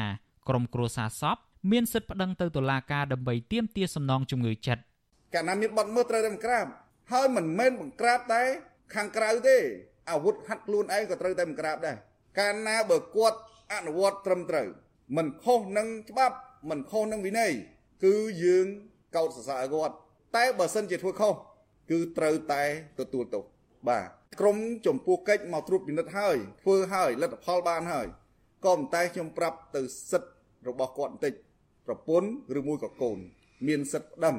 [0.49, 1.37] ក្រុមគ្រួសារសព
[1.71, 4.81] មានសិទ្ធិប្តឹងទៅតុលាការដើម្បីទាមទារសំណងជំងឺចិត្ត
[5.33, 6.65] កាលណាមានបទមើលត្រូវតែបង្ក្រាប
[7.11, 8.43] ហើយមិនមែនបង្ក្រាបតែ
[8.95, 9.57] ខាងក្រៅទេ
[10.11, 11.97] អាវុធហាត់ខ្លួនឯងក៏ត្រូវតែបង្ក្រាបដែរ
[12.39, 13.37] កាលណាបើគាត់
[13.73, 14.67] អនុវត្តត្រឹមត្រូវ
[15.17, 16.37] មិនខុសនឹងច្បាប់
[16.69, 17.53] មិនខុសនឹងវិន័យ
[18.03, 18.65] គឺយើង
[19.15, 19.95] កោតសរសើរគាត់
[20.35, 21.33] តែបើសិនជាធ្វើខុស
[21.91, 22.63] គឺត្រូវតែ
[22.99, 23.43] ទទួលទោស
[23.89, 24.07] បាទ
[24.39, 28.07] ក្រមចំពោះកិច្ចមកត្រួតពិនិត្យហើយធ្វើហើយលទ្ធផលបានហើយ
[28.65, 29.81] ក៏ប៉ុន្តែខ្ញុំប្រាប់ទៅ
[30.11, 30.31] សិទ្ធិ
[30.67, 31.33] របស់គាត់បន្តិច
[31.85, 33.17] ប្រពន្ធឬមួយក៏កូន
[33.67, 34.37] មានសិទ្ធិដឹង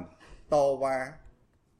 [0.54, 0.96] តវ៉ា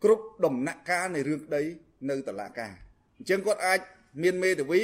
[0.05, 1.63] គ្រប់ដំណាក់កាលនៃរឿងក្តី
[2.11, 2.73] នៅតុលាការ
[3.19, 3.81] អញ្ចឹងគាត់អាច
[4.23, 4.81] មានមេធាវី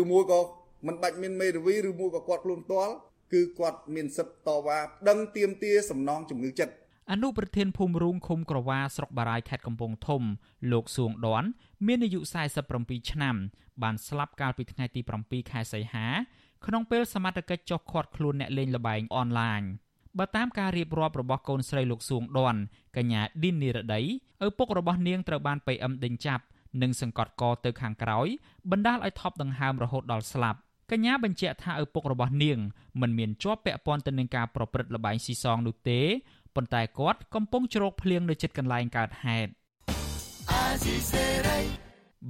[0.00, 0.40] ឬមួយក៏
[0.86, 2.94] មិនបាច់មានមេធាវីឬមួយក៏គាត់ខ្លួនផ្ទាល់
[3.32, 4.78] គឺគាត់មានសិទ្ធិតវ៉ា
[5.08, 6.74] ដឹងទៀមទាសំណងជំងឺចិត្ត
[7.12, 10.22] អនុប្រធានភូមិរូងឃុំក្រវ៉ាស្រុកបារាយខេត្តកំពង់ធំ
[10.72, 11.44] លោកសួងដន
[11.86, 12.20] មានអាយុ
[12.64, 13.36] 47ឆ្នាំ
[13.82, 16.06] បានស្លាប់កាលពីថ្ងៃទី7ខែសីហា
[16.66, 19.62] ក្នុងពេលសមត្ថកិច្ចចុះឃាត់ខ្លួនអ្នកលេងល្បែងអនឡាញ
[20.18, 22.56] បើតាមការរៀបរាប់របស់កូនស្រីលោកសួងដន
[22.96, 24.00] កញ្ញាឌីននីរដី
[24.46, 26.44] ឪពុករបស់នាងត្រូវបាន PM ដេញចាប់
[26.82, 28.26] និងសង្កត់កទៅខាងក្រោយ
[28.70, 30.60] បណ្ដាលឲ្យថប់ដង្ហើមរហូតដល់ស្លាប់
[30.92, 32.58] កញ្ញាបញ្ជាក់ថាឪពុករបស់នាង
[33.00, 36.00] មិនមានជាប់ពាក់ព័ន្ធទៅនឹងការប្រព្រឹត្តល្បែងស៊ីសងនោះទេ
[36.56, 39.50] ប៉ុន្តែគាត់កំពុងជ្រោកភ្លៀងនៅជិតកន្លែងកើតហេតុ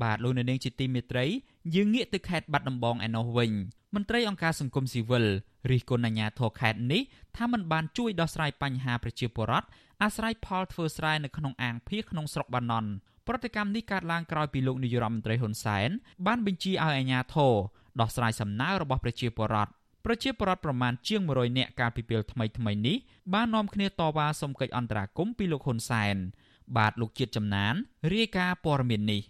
[0.03, 1.27] បាទលោកនៅនាងជាទីមេត្រី
[1.75, 3.53] យើងងាកទៅខេត្តបាត់ដំបងឯណោះវិញ
[3.95, 5.25] មន្ត្រីអង្គការសង្គមស៊ីវិល
[5.71, 7.03] រិះគន់អាជ្ញាធរខេត្តនេះ
[7.37, 9.69] ថាมันបានជួយដោះស្រាយបញ្ហាប្រជាពលរដ្ឋ
[10.03, 12.91] អាស្រ័យផលធ្វើស្រែនៅក្នុងអាងភៀសក្នុងស្រុកបាណន់
[13.27, 15.91] ប្រតិកម្មនេះកើតឡើងក្រោយពីលោកនាយរដ្ឋមន្ត្រីហ៊ុនសែន
[16.27, 17.55] បានបញ្ជាឲ្យអាជ្ញាធរ
[18.01, 19.73] ដោះស្រាយសំណើរបស់ប្រជាពលរដ្ឋ
[20.05, 22.97] ប្រជាពលរដ្ឋប្រមាណជាង100នាក់កាលពីពេលថ្មីថ្មីនេះ
[23.35, 26.17] បាននាំគ្នាតវ៉ាសុំកិច្ចអន្តរាគមន៍ពីលោកហ៊ុនសែន
[26.77, 27.75] បាទលោកជាតិចំណាន
[28.15, 29.23] រាយការណ៍ព័ត៌មាននេះ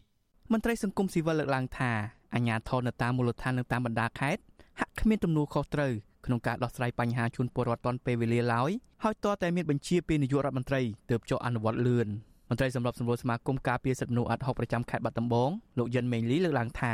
[0.52, 1.92] មន្ត្រីសង្គមស៊ីវិលលើកឡើងថា
[2.34, 4.42] អាជ្ញាធរនៅតាមមូលដ្ឋាននិងតាមបណ្ដាខេត្ត
[4.80, 5.92] ហាក់គ្មានទំនួលខុសត្រូវ
[6.26, 8.70] ក្នុងការដោះស្រាយបញ្ហាជូនពលរដ្ឋទាន់ពេលវេលាឡើយ
[9.04, 12.08] ហើយតតែមានបញ្ជាពីនាយករដ្ឋមន្ត្រីទើបចុះអនុវត្តលឿន
[12.48, 16.92] មន្ត្រីសម្របសម្រួលសមាគមការពារសិទ្ធិមនុស្សអាត់ហុកប្រចាំខេត្តបាត់ដំបងលោកយិនមេងលីលើកឡើងថា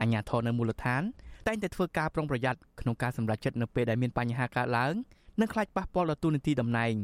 [0.00, 1.02] អាជ្ញាធរនៅមូលដ្ឋាន
[1.46, 4.94] តែងតែធ្វើការប្រុងប្រយ័ត្នក្នុងការសម្រេចចិត្តនៅពេលដែលមានបញ្ហាកើតឡើង
[5.40, 6.94] និងខ្លាចប៉ះពាល់ដល់ទូនាទីតំណែង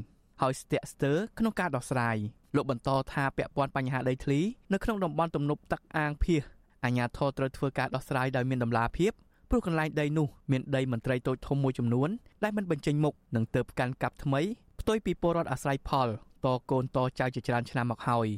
[0.40, 2.16] ហើយស្ទាក់ស្ទើរក្នុងការដោះស្រាយ
[2.56, 4.40] លោកបន្តថាពាក់ព័ន្ធបញ្ហាដីធ្លី
[4.72, 6.42] នៅក្នុងតំបន់ទំនប់ទឹកអាងភៀស
[6.84, 9.12] អាជ្ញាធរត្រូវធ្វើការដោះស្រាយដោយមានដំណាភាព
[9.50, 12.08] ព្រោះកន្លែងដីនោះមានដីមន្ត្រីតូចធំមួយចំនួន
[12.42, 14.40] ដែលមិនបញ្ចេញមុខនិងទៅកាន់កាប់ថ្មី
[14.80, 16.08] ផ្ទុយពីពលរដ្ឋអាស្រ័យផល
[16.44, 18.28] តកូនតចៅជាច្រើនឆ្នាំមកហើយ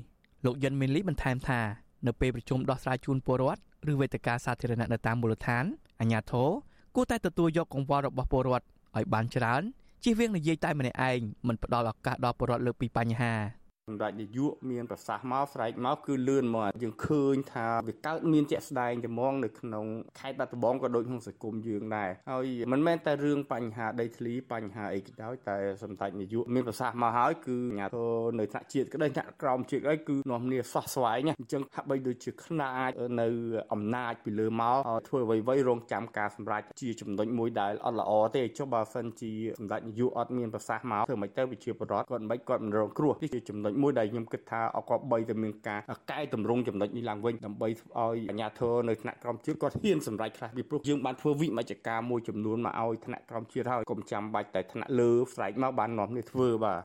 [0.44, 1.60] លោកយិនមីនលីបន្ថែមថា
[2.06, 5.64] នៅពេលប្រជុំដោះស្រាយជូនពលរដ្ឋឬវេទិកាសាធារណៈនៅតាមមូលដ្ឋាន
[6.00, 6.48] អាជ្ញាធរ
[6.94, 9.62] គួរតែទទួលយកកង្វល់របស់ពលរដ្ឋឲ្យបានច្រើន
[10.04, 13.32] ជៀសវាងនិយាយតែម្នាក់ឯងមិនផ្ដល់ឱកាសដល់ពលរដ្ឋលើពីបញ្ហា
[13.88, 19.86] សម្ដេចនាយកមានប្រសាសន៍មកស្រែកមកគឺលឿនមកយើងឃើញថាវាកើតមានជាក់ស្ដែងតែហ្មងនៅក្នុង
[20.20, 33.28] ខេត្តបាត់ដំបងក៏ដូចក្នុងសង្គមយើងដែរហើយមិនមែនតែរឿងបញ្ហាដីធ្លីបញ្ហាអីក៏ដោយតែសម្ដេចនាយកមានប្រសាសន៍មកហើយគឺអាញាធរនៅថ្នាក់ជាតិក្តីថ្នាក់ក្រោមជាតិក្តីគឺនាំគ្នាសោះស្វែងអញ្ចឹងហាក់បីដូចជាខ្នាចនៅ
[33.72, 34.78] អំណាចពីលើមក
[35.08, 56.80] ធ្វើអ្វីៗរងចាំការសម្រេចជាចំណុចមួយដែលអត់ល្អទេចុះបើសិនជាសម្ដេចនាយកអត់មានប្រសាសន៍មកធ្វើមិនទៅវិជាបរដ្ឋគាត់មិនគាត់មិនរងគ្រោះនេះជាចំណុចមួយដែលខ្ញុំគិតថាអកបីតែមានការកែតម្រង់ចំណុចនេះឡើងវិញដើម្បីឲ្យអាជ្ញាធរនៅថ្នាក់ក្រមជាតិគាត់ហ៊ានសម្រេចខ្លះពីព្រោះយើងបានធ្វើវិមជ្ឈការមួយចំនួនមកឲ្យថ្នាក់ក្រមជាតិហើយកុំចាំបាច់តែថ្នាក់លើស្រែកមកបាននាំនេះធ្វើបាទ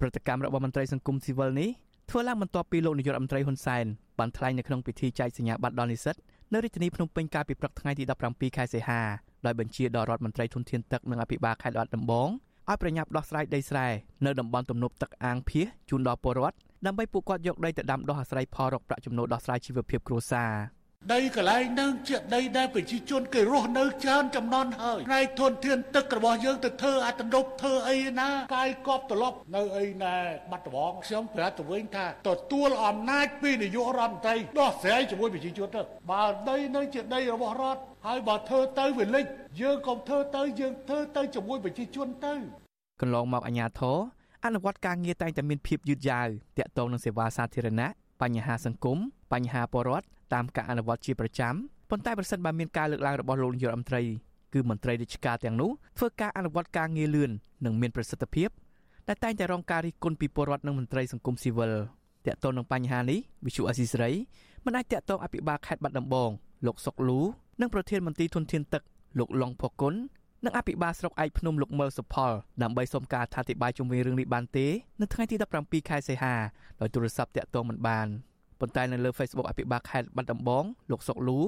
[0.00, 1.70] ប្រតិកម្មរបស់មន្ត្រីសង្គមស៊ីវិលនេះ
[2.10, 3.86] ធ្វើឡើងបន្ទាប់ពីលោកនាយករដ្ឋមន្ត្រីហ៊ុនសែន
[4.18, 6.16] បានថ្លែងនៅក្នុងពិធីចែកសញ្ញាបត្រដល់និស្សិត
[6.52, 9.00] នៅរាជធានីភ្នំពេញកាលពីព្រឹកថ្ងៃទី17ខែសីហា
[9.46, 12.28] ដោយបញ្ជាដល់រដ្ឋមន្ត្រីធនធានទឹកនិងអភិបាលខេត្តបាត់ដំបង
[12.72, 13.86] ឲ្យប្រញាប់ដោះស្រាយដីស្រែ
[14.26, 16.56] នៅតំបន់ទំនប់ទឹកអាងភៀសជូនដល់ពលរដ្ឋ
[16.86, 20.52] ដើម្បីពួកគាត់យកដីទៅដាំដុះអាស្រ័យផលរកប្រាក់ចំណូលដោះស្រាយជីវភាពគ្រួសារ
[21.10, 30.14] ដីកន្លែងនឹងជាដីដែលប្រជាជនគេរស់នៅច្រើនចំនួនហើយផ្នែកធនធានទឹករបស់យើងទៅធ្វើអាទំនប់ធ្វើអីណាកាយកប់ត្រឡប់នៅអីណែ
[30.50, 39.24] បាត់ដំបងខ្ញុំប្រាប់ទៅវិញថាទទួលអំណាចពីនាយករដ្ឋមន្ត្រីដោះស្រាយជាមួយប្រជាជនទៅបើដីនឹងជាដីរបស់រដ្ឋហើយបើធ្វើទៅវាលិច
[39.60, 42.34] យើងកុំធ្វើទៅយើងធ្វើទៅជាមួយប្រជាជនទៅ
[43.02, 43.98] កន្លងមកអាញាធរ
[44.44, 46.28] អនុវត្តការងារតែងតែមានភាពយឺតយ៉ាវ
[46.58, 47.88] តាក់ទងនឹងសេវាសាធារណៈ
[48.22, 48.98] បញ្ហាសង្គម
[49.32, 51.54] បញ្ហាពលរដ្ឋតាមការអនុវត្តជាប្រចាំ
[51.90, 54.02] ប៉ុន្តែប្រសិនបើមានការលើកឡើងរបស់លោកនាយករដ្ឋមន្ត្រី
[54.52, 57.30] គឺមន្ត្រីរាជការទាំងនោះធ្វើការអនុវត្តការងារលឿន
[57.64, 58.48] និងមានប្រសិទ្ធភាព
[59.08, 61.72] តែតែងតែរងការរិះគន់ពីពលរដ្ឋនិងមន្ត្រីសង្គមស៊ីវិល
[62.26, 64.12] តាក់ទងនឹងបញ្ហានេះវិសុអាស៊ីសេរី
[64.64, 66.30] មិនអាចតាក់ទងអភិបាលខេត្តបាត់ដំបង
[66.66, 67.20] លោកសុកលូ
[67.60, 68.82] និងប្រធានមន្ត្រីធនធានទឹក
[69.18, 69.94] លោកឡុងផគុន
[70.44, 72.32] និងអភិបាលស្រុកឯកភ្នំលោកមើលសុផល
[72.62, 74.66] ដើម្បីសុំការអធិប្បាយជុំវិញរឿងនេះបានទេ
[75.00, 76.34] នៅថ្ងៃទី17ខែសីហា
[76.80, 78.06] ដោយទូរស័ព្ទតាក់ទងមិនបាន
[78.60, 81.40] ប៉ុន្តែនៅលើ Facebook អភិបាលខេត្តបាត់ដំបងលោកសុកលូ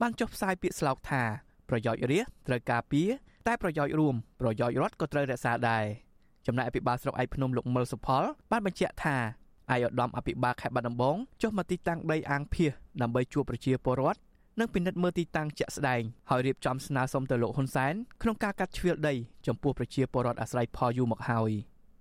[0.00, 1.22] បានចុះផ្សាយពាក្យស្លោកថា
[1.68, 3.08] ប្រយោជន៍រាជត្រូវការពារ
[3.46, 5.84] តែប្រយោជន៍រួមប្រយោជន៍រដ្ឋក៏ត្រូវរក្សាដែរ
[6.46, 9.16] ចំណែកអភិបាលស្រុកឯកភ្នំលោកមើលសុផលបានបញ្ជាក់ថា
[9.70, 12.72] អាយឧត្តមអភិបាលខេត្តបាត់ដំបងចុះមកទីតាំងដីអាងភៀស
[13.02, 14.20] ដើម្បីជួបប្រជាពលរដ្ឋ
[14.58, 19.14] និងពិនិត្យមើលទីតាំងជាក់ស្ដែងហើយរៀបចំស្នើសុំទៅលោកហ៊ុនសែនក្នុងការកាត់ជ្រៀលដី
[19.46, 21.50] ចំពោះប្រជាពលរដ្ឋអាស្រ័យផលយូរមកហើយ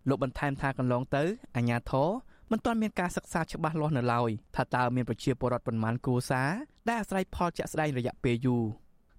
[0.10, 1.24] លោកបន្ថែមថាកន្លងទៅ
[1.56, 2.10] អាជ្ញាធរ
[2.52, 6.50] មិនទាន់មានការសិក្សាច្បាស់លាស់នៅឡើយថាតើមានប្រជាពលរដ្ឋប៉ុន្មានគ្រួសារ
[6.88, 8.64] ដែលអាស្រ័យផលជាក់ស្ដែងរយៈពេលយូរ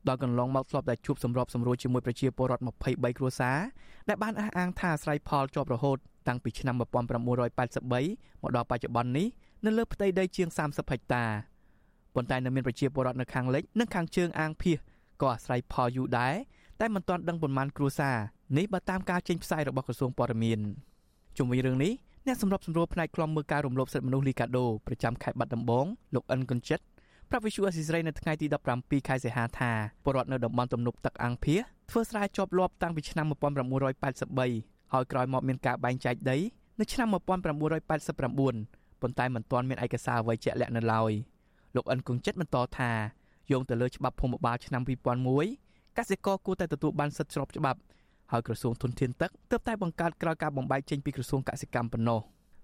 [0.09, 3.59] ដល់កន្លងមកធ្លាប់តែជួបសម្របសម្រួលជាមួយប្រជាពលរដ្ឋ23គ្រួសារ
[4.09, 9.27] ដែលបានអះអាងថាអាស្រ័យផលជាប់រហូតតាំងពីឆ្នាំ1983មកដល់បច្ចុប្បន្ននេះ
[9.65, 11.25] នៅលើផ្ទៃដីជាង30ហិកតា
[12.19, 14.79] ប៉ុន្តែនៅមានប្រជាពលរដ្ឋនៅខាងលិចនិងខាងជើងអាងភៀស
[15.23, 16.35] ក៏អាស្រ័យផលយូរដែរ
[16.81, 18.17] តែមិនទាន់ដឹងប៉ុន្មានគ្រួសារ
[18.59, 20.61] នេះបើតាមការចេញផ្សាយរបស់ក្រសួងព័ត៌មាន
[21.37, 21.93] ជុំវិញរឿងនេះ
[22.27, 26.85] អ្នកសម្របសម្រួលផ្នែកខ្លំមើលការរំលោភសិទ្ធិមនុស្សលីកាដូប្រចាំខេត្តបាត់ដំបងលោកអិនកុនចិត្ត
[27.31, 28.47] ប្រាប់វិសុអសិរ័យនៅថ្ងៃទី
[28.77, 29.73] 17ខែសីហាថា
[30.05, 31.57] ពលរដ្ឋនៅតំបន់ទំនប់ទឹកអង្គភៀ
[31.91, 36.37] ធ្វើស្រែជាប់លាប់តាំងពីឆ្នាំ1983ហើយក្រោយមកមានការបែងចែកដី
[36.81, 41.13] នៅឆ្នាំ1989ប៉ុន្តែមិនទាន់មានឯកសារអ្វីជាក់លាក់នៅឡើយ
[41.77, 42.91] លោកអិនគង្ជិតបន្តថា
[43.51, 44.83] យោងទៅលើច្បាប់ភូមិបាលឆ្នាំ
[45.39, 47.81] 2001កសិករគួរតែទទួលបានសិទ្ធិស្របច្បាប់
[48.33, 52.21] ហើយក្រសួងធនធានទឹកទើបតែបង្កើតក្រោយការបំបែកចេញពីក្រសួងកសិកម្មប៉ុណ្ណោះ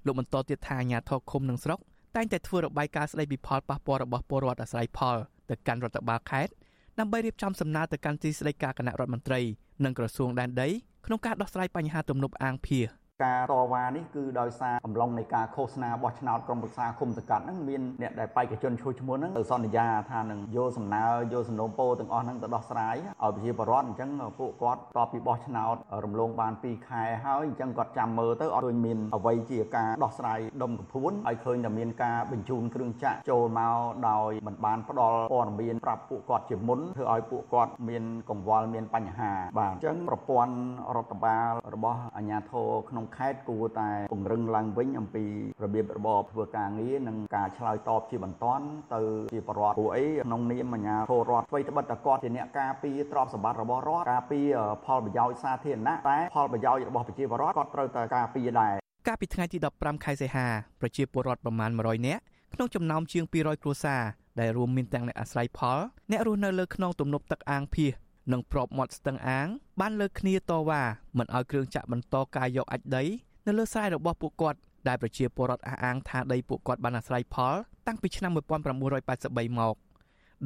[0.07, 1.79] លោកបន្តទៀតថាអាជ្ញាធរឃុំនិងស្រុក
[2.17, 5.17] តែងតែធ្វើរបាយការណ៍ស្ដីពីផលប៉ះពាល់របស់ពលរដ្ឋអាស្រ័យផល
[5.51, 6.53] ទៅកាន់រដ្ឋបាលខេត្ត
[6.99, 9.41] ដើម្បីរៀបចំសំណើទៅកាន់ទីស្តីការគណៈរដ្ឋមន្ត្រី
[9.85, 10.69] និងក្រសួងដែនដី
[11.07, 12.85] ក្នុងការដោះស្រាយបញ្ហាទំនប់អាងភៀស
[13.23, 40.55] ការតវ៉ានេះគឺដោយសារអំឡុងនៃការឃោសនាបោះឆ្នោតក្រុមប្រឹក្សាគុំសង្កាត់ហ្នឹងមានអ្នកដែលបេក្ខជនឈ្មោះឈ្មោះហ្នឹងទៅសន្យាថានឹងយកសំណើយកសំណូមពរទាំងអស់ហ្នឹងទៅដោះស្រាយឲ្យប្រជាពលរដ្ឋអញ្ចឹងពួកគាត់តបពីបោះឆ្នោតរំលងបាន2ខែហើយអញ្ចឹងគាត់ចាំមើលទៅអត់ឃើញមានអ្វីជាការដោះស្រាយដុំកំភួនហើយឃើញតែមានការបញ្ជូនគ្រឿងចាក់ចូលមកដោយមិនបានផ្ដល់ព័ត៌មានប្រាប់ពួកគាត់ជាមុនធ្វើឲ្យពួកគាត់មានកង្វល់មានបញ្ហាបាទអញ្ចឹងប្រព័ន្ធ
[40.97, 45.25] រដ្ឋបាលរបស់អាជ្ញាធរក្នុងខេត្តគួរតែពង្រឹងឡើងវិញអំពី
[45.65, 49.01] របៀបរបបធ្វើការងារនិងការឆ្លើយតបជាបន្ទាន់ទៅ
[49.33, 54.49] ជាបរដ្ឋព្រោះអីក្នុងនាមអាជ្ញាធររដ្ឋអ្វីត្បិតតែគាត់ជាអ្នកការពារទ្រព្យសម្បត្តិរបស់រដ្ឋការពារ
[54.85, 58.75] ផលប្រយោជន៍សាធារណៈតែផលប្រយោជន៍របស់ប្រជាពលរដ្ឋគាត់ត្រូវតែការពារដែរ
[59.07, 60.47] កាលពីថ្ងៃទី15ខែសីហា
[60.81, 62.23] ប្រជាពលរដ្ឋប្រមាណ100នាក់
[62.55, 64.03] ក្នុងចំណោមជាង200គ្រួសារ
[64.41, 65.79] ដែលរួមមានទាំងអ្នកអាស្រ័យផល
[66.11, 67.93] អ្នករស់នៅលើខ្នងទំនប់ទឹកអាងភៀស
[68.33, 69.47] និងប្របមាត់ស្ទឹងអាង
[69.81, 70.83] បានលើកគ្នាតវ៉ា
[71.19, 73.05] មិនឲ្យគ្រឿងចាក់បន្តការយកអាចដី
[73.47, 74.59] នៅលើស្រែរបស់ពួកគាត់
[74.89, 77.55] ដែលប្រជាពលរដ្ឋអះអាងថាដីពួកគាត់បានអាស្រ័យផល
[77.87, 79.77] តាំងពីឆ្នាំ1983មក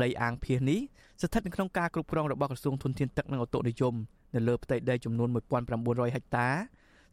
[0.02, 0.80] ដីអាងភៀសនេះ
[1.20, 3.94] ស្ថិតនៅក្នុងការគ្រប់គ្រងរបស់ក្រសួងធនធានទឹកនិងអូតូនិយម
[4.34, 5.28] នៅលើផ្ទៃដីចំនួន
[5.72, 6.48] 1900ហិកតា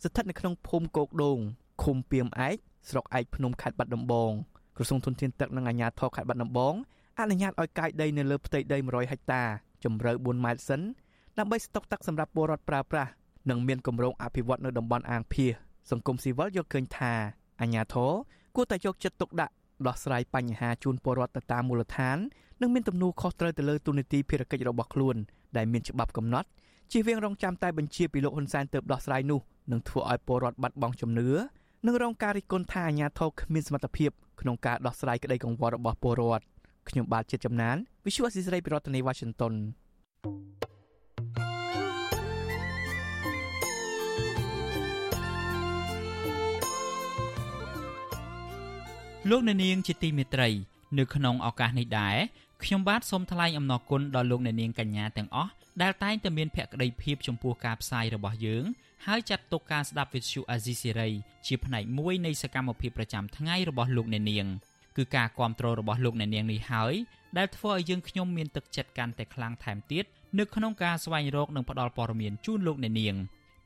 [0.03, 1.37] ស្ថិតនៅក្នុងភូមិគោកដូង
[1.83, 2.55] ឃុំពីមឯក
[2.89, 4.31] ស្រុកឯកភ្នំខេត្តបាត់ដំបង
[4.77, 6.73] ក្រសួងធនធានទឹកនិងអាជ្ញាធរខេត្តបាត់ដំបង
[7.19, 9.43] អនុញ្ញាតឲ្យកាយដីនៅលើផ្ទៃដី100ហិកតា
[9.85, 10.81] ជម្រៅ4ម៉ែត្រសិន
[11.39, 13.11] ដើម្បីស្តុកទឹកសម្រាប់ពលរដ្ឋប្រើប្រាស់
[13.49, 15.51] និងមានគម្រោងអភិវឌ្ឍនៅតំបន់អាងភៀស
[15.91, 17.13] សង្គមស៊ីវិលយល់ឃើញថា
[17.61, 18.11] អាញាធរ
[18.55, 19.53] គួរតែយកចិត្តទុកដាក់
[19.87, 22.17] ដោះស្រាយបញ្ហាជូនពលរដ្ឋទៅតាមមូលដ្ឋាន
[22.61, 25.15] និងមានទំនួលខុសត្រូវទៅលើទូនីតិភារកិច្ចរបស់ខ្លួន
[25.57, 26.47] ដែលមានច្បាប់កំណត់
[26.91, 29.39] ជៀសវាងរងចាំតែបញ្ជាពីលោកហ៊ុនសែនទៅដោះស្រាយនោះ
[29.71, 31.27] នឹងធ្វើឲ្យពលរដ្ឋបាត់បង់ជំនឿ
[31.87, 34.09] និងរងការរិះគន់ថាអាញាធរគ្មានសមត្ថភាព
[34.41, 36.45] ក្នុងការដោះស្រាយក្តីកង្វល់របស់ពលរដ្ឋ
[36.89, 37.75] ខ្ញុំបាទជាតិចំណាន
[38.05, 39.53] Visual Assisray ពីរដ្ឋធានី Washington
[49.29, 50.49] លោកអ្នកនាងជាទីមេត្រី
[50.99, 52.17] នៅក្នុងឱកាសនេះដែរ
[52.63, 58.63] ខ្ញុំបាទសូមថ្លែងអំណរគុណដល់លោកអ្នកនាងកញ្ញាទាំងអស់ដែលតែងតែមានភក្ដីភាពចំពោះការផ្សាយរបស់យើង
[59.05, 61.09] ហើយចាត់ទុកការស្ដាប់វិទ្យុអាស៊ីសេរី
[61.47, 64.47] ជាផ្នែកមួយនៃសកម្មភាពប្រចាំថ្ងៃរបស់លោកអ្នកនាង
[64.97, 66.93] គឺការគ្រប់គ្រងរបស់លោកអ្នកនាងនេះហើយ
[67.37, 70.05] ដែលធ្វើឲ្យយើងខ្ញុំមានទឹកចិត្តកាន់តែខ្លាំងថែមទៀត
[70.39, 73.15] នៅក្នុងការស្វែងរកនិងផ្តល់ព័ត៌មានជូនលោកអ្នកនាង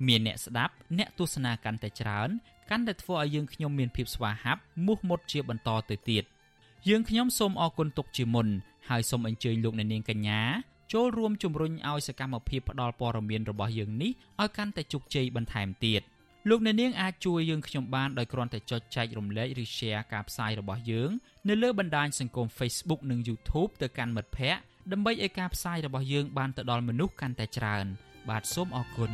[0.07, 2.29] មានអ្នកស្ដាប់អ្នកទស្សនាកាន់តែច្រើន
[2.69, 6.23] កាន់តែធ្វើឲ្យយើងខ្ញុំមានភាពស្វាហាប់មោះមុតជាបន្តទៅទៀត
[6.89, 8.47] យើងខ្ញុំសូមអរគុណទុកជាមុន
[8.89, 10.41] ហើយសូមអញ្ជើញលោកអ្នកនាងកញ្ញា
[10.93, 14.11] ចូលរួមជំរុញឲ្យសកម្មភាពផ្តល់ព័ត៌មានរបស់យើងនេះ
[14.41, 16.01] ឲ្យកាន់តែជោគជ័យបន្ថែមទៀត
[16.47, 21.11] លោកអ្នកនាងអាចជួយយើងខ្ញុំបានដោយគ្រាន់តែចុចចែករំលែកឬ share ការផ្សាយរបស់យើង
[21.49, 24.61] នៅលើបណ្ដាញសង្គម Facebook និង YouTube ទៅកាន់មិត្តភ័ក្តិ
[24.91, 27.85] ដើម្បីឲ្យការផ្សាយរបស់យើងបានទៅដល់មនុស្សកាន់តែច្រើន
[28.29, 29.11] បាទសូមអរគុណ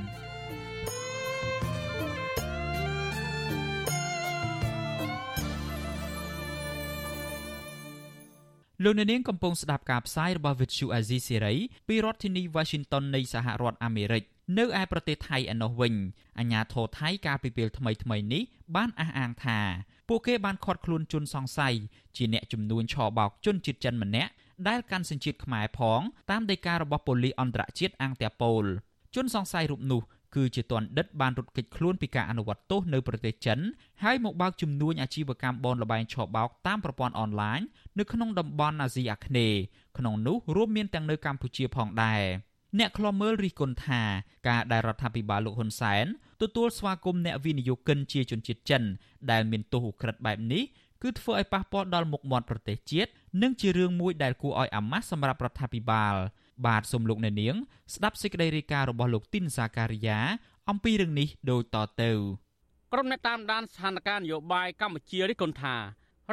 [8.84, 11.57] លោកអ្នកនាងកំពុងស្ដាប់ការផ្សាយរបស់ Vuthu Azizi Serai
[11.88, 14.23] ពីរដ្ឋធានី Washington នៃសហរដ្ឋអាមេរិក
[14.57, 15.93] នៅឯប្រទេសថៃឯណោះវិញ
[16.39, 18.43] អាញាធរថៃកាលពីពេលថ្មីថ្មីនេះ
[18.75, 19.59] បានអះអាងថា
[20.09, 21.75] ពួកគេបានឃាត់ខ្លួនជនសង្ស័យ
[22.15, 24.31] ជាអ្នកចំនួនឆបោកជនជាតិចិនម្នាក់
[24.67, 28.65] ដែលកាន់សញ្ជាតិខ្មែរផងតាមដីការបស់ប៉ូលីសអន្តរជាតិអង្គតាប៉ូល
[29.15, 30.01] ជនសង្ស័យរូបនោះ
[30.35, 33.59] គឺជាទណ្ឌិតបានរត់គេចខ្លួនពីការអនុវត្តទោសនៅប្រទេសចិន
[34.03, 37.59] ហើយមកបើកជំនួញអាជីវកម្មបនលបែងឆបោកតាមប្រព័ន្ធអនឡាញ
[37.99, 39.59] នៅក្នុងតំបន់អាស៊ីអាគ្នេយ៍
[39.97, 42.23] ក្នុងនោះរួមមានទាំងនៅកម្ពុជាផងដែរ
[42.80, 44.01] អ្នកខ្លំមើលរិះគន់ថា
[44.47, 46.05] ការដែលរដ្ឋាភិបាលលោកហ៊ុនសែន
[46.41, 48.84] ទទួលស្វាគមន៍អ្នកវិនិយោគិនជាជនជាតិចិន
[49.32, 50.63] ដែលមានទោសឧក្រិដ្ឋបែបនេះ
[51.03, 53.09] គឺធ្វើឲ្យប៉ះពាល់ដល់មុខមាត់ប្រទេសជាតិ
[53.43, 56.15] និងជារឿងមួយដែលគួរឲ្យអាម៉ាស់សម្រាប់រដ្ឋាភិបាល
[56.65, 57.55] បាទសូមលោកអ្នកនាង
[57.93, 60.19] ស្ដាប់សេចក្តីរាយការណ៍របស់លោកទីនសាការីយ៉ា
[60.69, 62.17] អំពីរឿងនេះដូចតទៅក
[62.93, 65.82] ក្រុមអ្នកតាមដានស្ថានភាពនយោបាយកម្ពុជារិះគន់ថារ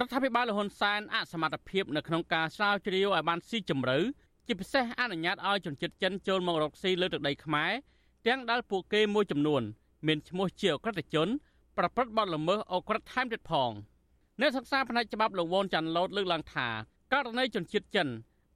[0.05, 3.99] ដ្ឋាភិបាលលហ៊ុនសែនអសមត្ថភាពនៅក្នុងការស្រាវជ្រាវឲ្យបានស៊ីជម្រៅ
[4.47, 7.73] ជាពិសេសអនុញ្ញាតឲ្យជនជាតិចិនចូលមករកស៊ីលើទឹកដីខ្មែរ
[8.27, 9.63] ទាំងដែលពួកគេមួយចំនួន
[10.07, 11.29] មានឈ្មោះជាអក្រិតជន
[11.79, 13.71] ប្រព្រឹត្តបទល្មើសអក្រិតថែមទៀតផង
[14.41, 16.69] អ្នកសិក្សាផ្នែកច្បាប់លោកវ៉ុនចាន់ឡូតលើកឡើងថា
[17.13, 18.09] ករណីជនជាតិចិន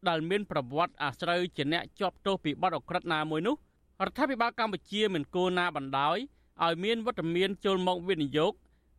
[0.09, 3.57] ដែលមានប្រវត្តិអាស្រូវជាអ្នកជាប់ទោសពីបទអក្រិតណាមួយនោះ
[4.05, 6.19] រដ្ឋាភិបាលកម្ពុជាមិនគួរណាបណ្ដោយ
[6.65, 8.53] ឲ្យមានវត្តមានចូលមកវិនិយោគ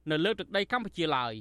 [0.09, 1.33] នៅលើទឹកដីកម្ពុជាឡើយ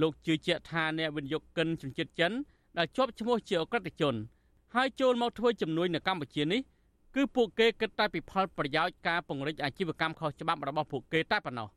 [0.00, 2.32] លោកជឿជាក់ថាអ្នកវិនិយោគិនជនជាតិចិន
[2.78, 4.14] ដែលជាប់ឈ្មោះជាអក្រិតជន
[4.74, 6.60] ហើយចូលមកធ្វើជំនួយនៅកម្ពុជានេះ
[7.14, 11.68] គឺពួកគេគិតតែពីផលប្រយោជន៍ការពង្រីកអាជីវកម្មខុសច្បាប់របស់ពួកគេតែប៉ុណ្ណោះ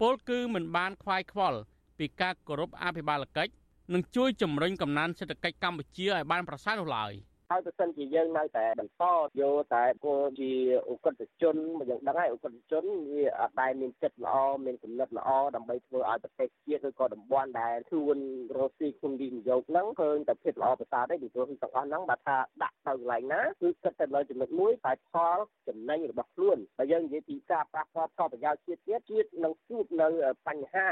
[0.00, 1.58] ពលគឺមិនបានខ្វាយខ្វល់
[1.98, 3.52] ពីការគោរពអភិបាលកិច្ច
[3.94, 7.12] និងជួយជំរុញកំណើនសេដ្ឋកិច្ចកម្ពុជាឲ្យបានប្រសើរនោះឡើយ។
[7.52, 9.04] ហើយបើសិនជាយើងនៅតែបន្ត
[9.40, 10.52] យកតែគោលជា
[10.88, 11.56] អ ுக ្រិតជន
[11.90, 12.84] យើងដឹងហើយអ ுக ្រិតជន
[13.14, 14.36] វាអត់ដែលមានចិត្តល្អ
[14.66, 18.18] មានគំនិតល្អដើម្បីធ្វើឲ្យប្រទេសជាតិឬក៏តំបន់ដែលខ្លួន
[18.56, 25.38] រស់ស៊ីក្នុងវិនិយោគហ្នឹងឃើញតែភាពល្អប្រសើរទេពីព្រោះទាំងអស់ហ្នឹងបើថាដាក់ទៅកន្លែងណាគឺគិតតែលើចំណុចមួយតែផល
[25.68, 30.08] ចំណេញរបស់ខ្លួនបើយើងនិយាយពីការប្រាស្រ័យផលប្រយោជន៍ជាតិទៀតជាតិនឹងជួបនៅ
[30.46, 30.86] បញ្ហា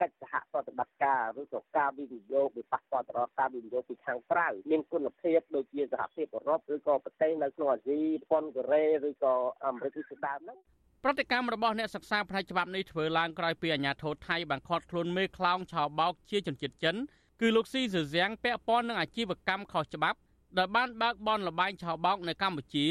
[0.00, 9.34] កិច្ចសហប្រតិបត្តិការឬក៏ការវិនិយោគវាប៉ះពាល់ទៅដល់ការវិនិយោគពីខាងក្រៅមានគុណភាពដូចជាសហសហភាពអឺរ៉ុបឬក៏ប្រទេសនៅក្នុងអាស៊ីជប៉ុនកូរ៉េឬក៏
[9.64, 10.58] អាមេរិកជាដើមហ្នឹង
[11.04, 16.96] ប្រតិកម្មរបស់អ្នកសិក្សាផ្នែកច្បាប់នេះធ្វើឡើងក្រោយពីអាជ្ញាធរថៃបានឃាត់ខ្លួនមេខ្លោងឆោបោកជាជនជាតិចិន
[17.40, 20.18] គឺលោកស៊ីស៊ឺហ្សាំងពាក់ព័ន្ធនឹងអាជីវកម្មខុសច្បាប់
[20.58, 22.86] ដែលបានបើកបនលបែងឆោបោកនៅកម្ពុជា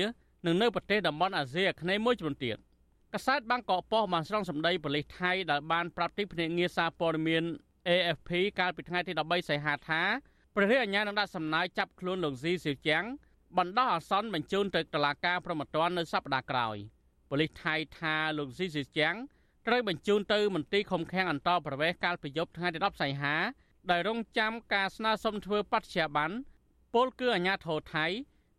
[0.45, 2.57] និងនៅប្រទេសតំបន់អាស៊ីអាគ្នេយ៍មួយចំនួនទៀត
[3.13, 7.43] កាសែតបាងកកប៉ុស្តិ៍បានស្រង់សម្ដីប៉ូលីសថៃដែលបានប្រាប់ទីភ្នាក់ងារសារព័ត៌មាន
[7.87, 10.01] AFP កាលពីថ្ងៃទី13សីហាថា
[10.55, 13.03] ព្រះរាជអាជ្ញានឹងដាក់សំណើចាប់ខ្លួនលោកស៊ីស៊ីជាង
[13.57, 16.77] បណ្ដោះអាសន្នបញ្ជូនទៅតុលាការប្រមត្តននៅសប្តាហ៍ក្រោយ
[17.29, 19.15] ប៉ូលីសថៃថាលោកស៊ីស៊ីជាង
[19.67, 23.35] ត្រូវបញ្ជូនទៅមន្ទីរឃុំឃាំងអន្តរប្រវេសកាលពីយប់ថ្ងៃទី10សីហា
[23.91, 26.35] ដោយរងចាំការស្នើសុំធ្វើបច្ចុប្បន្ន
[26.93, 28.05] ពលគឺអាញាធរថៃ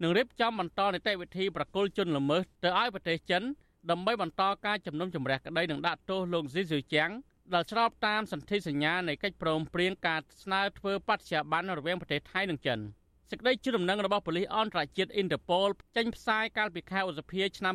[0.03, 3.43] នឹងរៀបចំបន្តនីតិវិធីប្រគល់ជនល្មើសទៅឲ្យប្រទេសចិន
[3.91, 7.11] ដើម្បីបន្តការជំនុំជម្រះក្តីនឹងដាក់ទោសលោកស៊ីស៊ូជាង
[7.55, 12.79] ដែលស្របតាមសន្ធិសញ្ញានៃកិច្ចព្រមព្រៀងការស្នើធ្វើបច្ចុប្បន្នរវាងប្រទេសថៃនិងចិន។
[13.31, 17.75] សេចក្តីជូនដំណឹងរបស់ប៉ូលីសអន្តរជាតិ Interpol ចេញផ្សាយកាលពីខែឧសភាឆ្នាំ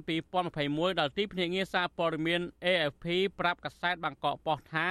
[0.49, 3.05] 2021ដល់ទីភ្នាក់ងារសារព័ត៌មាន AFP
[3.39, 4.88] ប្រាប់កាសែតបាងកកប៉ុស្តិ៍ថា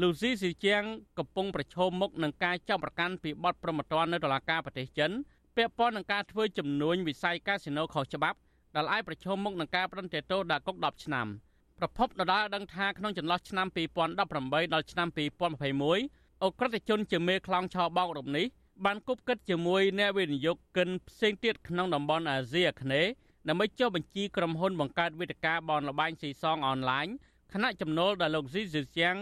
[0.00, 0.82] លូស៊ីស៊ីជាង
[1.18, 5.10] កំពុងប្រឈមមុខនឹងការចាប់ប្រកាន់ពីបទប្រមទ័ននៅតុលាការប្រទេសចិន
[5.56, 8.38] ពាក់ព័ន្ធនឹងការធ្វើចំនួនវិស័យកាស៊ីណូខុសច្បាប់
[8.76, 11.26] ដែលអាចប្រឈមមុខនឹងការប្រន្ទាទោសដាក់គុក10ឆ្នាំ
[11.82, 13.66] ប្រពន្ធដដាលដឹងថាក្នុងចន្លោះឆ្នាំ
[14.14, 18.46] 2018ដល់ឆ្នាំ2021អ ுக ្រិតជនជាមេខ្លោងឆោបោករូបនេះ
[18.84, 23.10] បានគប់គិតជាមួយអ្នកវិនិយោគិនផ្សេងទៀតក្នុងតំបន់អាស៊ីអាគ្នេយ៍
[23.48, 27.06] ដើម្បីចុះបញ្ជីក្រុមហ៊ុនបង្កើតវេទិកាបនលបែងស៊ីសងអនឡាញ
[27.52, 29.14] ខណៈចំណូលដែលលោកស៊ីស៊ឺជាង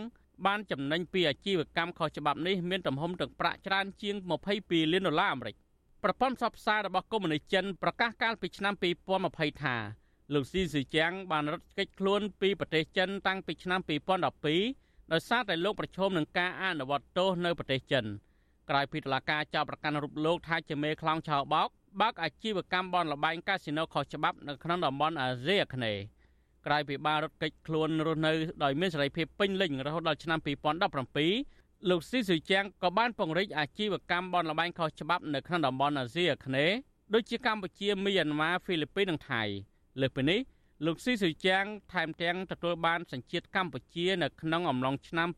[0.47, 4.15] បានចំណេញពីអាជីវកម្មខុសច្បាប់នេះមានទំហំទឹកប្រាក់ច្រើនជាង
[4.57, 5.57] 22លានដុល្លារអាមេរិក
[6.05, 8.75] ប្រព័ន្ធផ្សព្វផ្សាយរបស់កុម្មុយនីសចិនប្រកាសកាលពីឆ្នាំ
[9.19, 10.00] 2020ថា
[10.35, 13.81] លោកស៊ីស៊ឺជាងបានរត់គេចខ្លួនពីប្រទេសចិនតាំងពីឆ្នាំ
[14.47, 18.07] 2012ដោយសារតែលោកប្រឈមនឹងការអនុវត្តទោសនៅប្រទេសចិន។
[18.71, 21.69] ក្រោយពីតុលាការចោទប្រកាន់រូបលោកថាជាមេខ្លោងឆោបោក
[22.01, 26.03] បើកអាជីវកម្មបនលបែងកាស៊ីណូខុសច្បាប់នៅក្នុងតំបន់អាស៊ីអាគ្នេយ៍
[26.67, 28.33] ក្រោយពីបានរត់គេចខ្លួនរស់នៅ
[28.65, 30.39] ដោយមានសេរីភាពពេញលេញរហូតដល់ឆ្នាំ
[31.15, 36.77] 2017លោកស៊ីស៊ូជាងក៏បានពង្រីកអាជីវកម្មបនលបែងខុសច្បាប់នៅក្នុងតំបន់អាស៊ីអាគ្នេយ៍
[37.15, 39.43] ដូចជាកម្ពុជាមីយ៉ាន់ម៉ាហ្វីលីពីននិងថៃ
[40.01, 40.41] លើសពីនេះ
[40.87, 45.29] លោកស៊ីស៊ូជាងថែមទាំងទទួលបានសញ្ជាតិកម្ពុជានៅក្នុងអំឡុងឆ្នាំ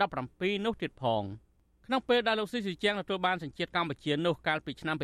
[0.00, 1.24] 2017នោះទៀតផង។
[1.90, 4.96] ក្នុងពេលដែលលោកស៊ីស៊ីជាងទទួលបានសញ្ជាតិកម្ពុជានោះកាលពីឆ្នាំ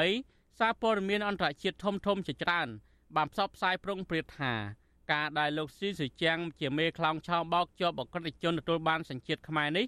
[0.00, 2.68] 2020សារព័ត៌មានអន្តរជាតិធំធំជាច្រើន
[3.16, 4.52] បានផ្សព្វផ្សាយប្រុងប្រៀបថា
[5.12, 9.86] ការដែលលោកស៊ីស៊ីជាងជាមេខ្លោងឆោបបោកជាប់អក្រិតជនទទួលបានសញ្ជាតិខ្មែរនេះ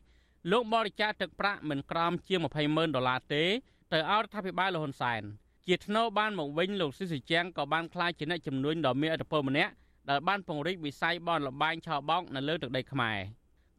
[0.51, 3.45] លោកបរិច្ចាគទឹកប្រាក់មិនក្រោមជាង20ម៉ឺនដុល្លារទេ
[3.93, 5.23] ទៅឲ្យរដ្ឋាភិបាលលហ៊ុនសែន
[5.71, 9.73] ជាថ្នូរបានមកវិញលោកស៊ីស៊ីជាងក៏បានក្លាយជាអ្នកជំនួញដ៏មានឥទ្ធិពលម្នាក់
[10.11, 13.19] ដែលបានពង្រីកវិស័យបនលបែងឆោបោកនៅលើទឹកដីខ្មែរ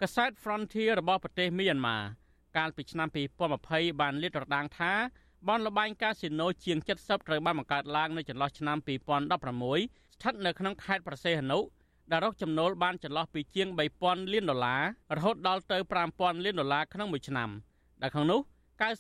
[0.01, 1.97] កាសែត Frontier របស់ប្រទេសមីយ៉ាន់ម៉ា
[2.57, 3.07] កាលពីឆ្នាំ
[3.53, 4.91] 2020បានលាតត្រដាងថា
[5.47, 11.59] បនលបែងកាស៊ីណូជាង70ត្រូវបានបង្កើតឡើងនៅចន្លោះឆ្នាំ2016ស្ថិតនៅក្នុងខេត្តប្រសេះហនុ
[12.11, 13.67] ដែលរកចំណូលបានចន្លោះពីជាង
[14.01, 14.83] 3000លានដុល្លារ
[15.17, 15.77] រហូតដល់ទៅ
[16.11, 17.49] 5000លានដុល្លារក្នុងមួយឆ្នាំ
[18.01, 18.41] ដែលក្នុងនោះ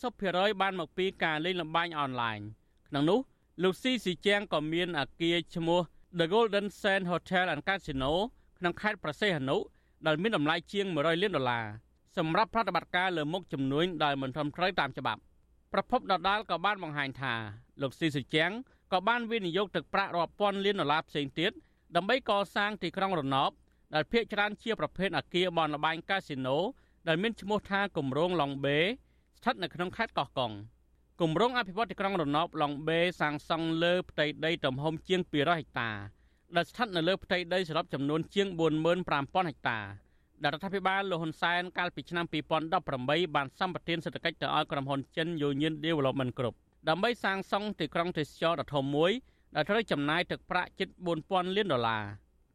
[0.01, 2.39] 90%បានមកពីការលេងល្បែងអនឡាញ
[2.89, 3.19] ក្នុងនោះ
[3.63, 5.81] លោកស៊ីស៊ីជាងក៏មានអគារឈ្មោះ
[6.19, 8.11] The Golden Sand Hotel and Casino
[8.57, 9.57] ក្នុងខេត្តប្រសេះហនុ
[10.07, 11.65] ដែលមានតម្លៃជាង100លានដុល្លារ
[12.17, 15.21] សម្រាប់ប្រតិបត្តិការលើមុខជំនួញដែលមិនត្រឹមត្រូវតាមច្បាប់
[15.73, 17.33] ប្រពន្ធដដាលក៏បានបង្ហាញថា
[17.81, 18.51] លោកស៊ីសុជាង
[18.93, 21.51] ក៏បានវិនិយោគទឹកប្រាក់រាប់ពាន់លានដុល្លារផ្សេងទៀត
[21.95, 23.51] ដើម្បីកសាងទីក្រុងរណប
[23.93, 26.57] ដែលភាគច្រើនជាប្រភេទអគារបនលបែងកាស៊ីណូ
[27.07, 28.79] ដែលមានឈ្មោះថាគម្រោងឡុងបេ
[29.37, 30.51] ស្ថិតនៅក្នុងខេត្តកោះកុង
[31.23, 35.89] គម្រោងអភិវឌ្ឍទីក្រុងរណបឡុងបេសាងសង់លើផ្ទៃដីទំហំជាង200ហិកតា
[36.55, 38.47] ដែលស្ថិតនៅលើផ្ទៃដីសរុបចំនួនជាង
[38.99, 39.79] 45000ហិកតា
[40.43, 42.25] ដែលរដ្ឋាភិបាលលោកហ៊ុនសែនកាលពីឆ្នាំ
[42.79, 46.55] 2018បានសម្បទានសេដ្ឋកិច្ចទៅឲ្យក្រុមហ៊ុនចិន Union Development Group
[46.89, 49.11] ដើម្បីសាងសង់ទីក្រុងទេសចរដ៏ធំមួយ
[49.55, 50.89] ដែលត្រូវចំណាយទឹកប្រាក់ជិត
[51.23, 52.03] 4000លានដុល្លារ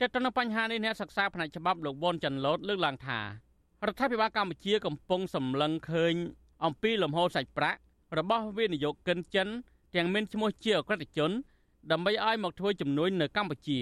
[0.01, 3.25] តែទៅនឹងបញ្ហានេះអ្នកសិក្សាផ្នែកច្បាប់លោកវ៉ុនចាន់ឡូតលើកឡើងថារ
[3.93, 6.15] ដ្ឋាភិបាលកម្ពុជាកំពុងសម្លឹងឃើញ
[6.65, 7.81] អំពីលំហូរសាច់ប្រាក់
[8.19, 9.49] របស់វិនិយោគិនចិន
[9.95, 11.31] ទាំងមានឈ្មោះជាអក្រិតជន
[11.93, 13.81] ដើម្បីឲ្យមកធ្វើជំនួញនៅកម្ពុជា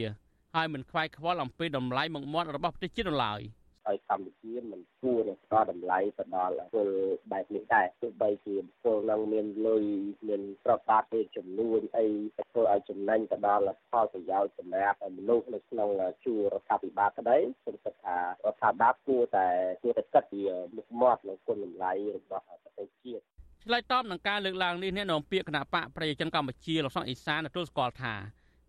[0.55, 3.43] ហើយមិនខ្វាយខ្វល់អំពីតម្លៃមុខមាត់របស់ប្រទេសជាតិឡើយ។
[3.89, 6.89] ឲ្យកម្ពុជាមិនគួរនឹងផ្ដល់តម្លៃទៅដល់ពល
[7.33, 9.85] បែបនេះដែរទោះបីជាពលនឹងមានលុយ
[10.29, 12.07] មានប្រកាសជាចំនួនអី
[12.37, 15.89] ទៅធ្វើឲ្យចំណេញទៅដល់ផលប្រយោជន៍សម្រាប់មនុស្សនៅក្នុង
[16.25, 19.47] ជួររដ្ឋាភិបាលក្តីខ្ញុំគិតថារដ្ឋាភិបាលគួរតែ
[19.83, 20.41] គួរតែគិតពី
[20.77, 23.25] មុខមាត់និងគុណតម្លៃរបស់ប្រទេសជាតិ
[23.65, 28.15] ឆ្លើយតបនឹងការលើកឡើងនេះអ្នកនាំពាក្យគណៈបកប្រជាជនកម្ពុជាលោកសុកអេសានទទួលស្គាល់ថា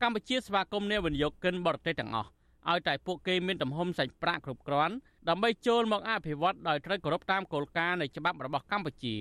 [0.02, 2.30] កម្ពុជាស្វាគមន៍អ្នកវិនិយោគិនបរទេសទាំងអស់
[2.70, 4.96] ឲ្យតែពួកគេមានទំហំសាច់ប្រាក់គ្រប់គ្រាន់
[5.30, 9.16] ដើម្បីចូលមកអភិវឌ្ឍដោយត្រូវគោរពតាមគោលការណ៍នៃច្បាប់របស់កម្ពុជា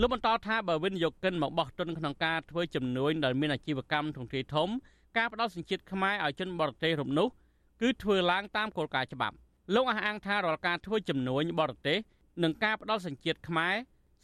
[0.00, 4.68] លោកបន្តថាបើវិនិយោគិនមកបោះទុនក្នុងការធ្វើជំនួញដល់មានអាជីវកម្មធំធាធំ
[5.16, 7.28] ការផ្ដល់សញ្ជាតិខ្មែរឲ្យជនបរទេសរំនោះ
[7.80, 9.36] គឺធ្វើឡើងតាមគោលការណ៍ច្បាប់
[9.74, 11.98] លោកអះអាងថារាល់ការធ្វើជំនួញបរទេស
[12.42, 13.74] និងការផ្ដល់សញ្ជាតិខ្មែរ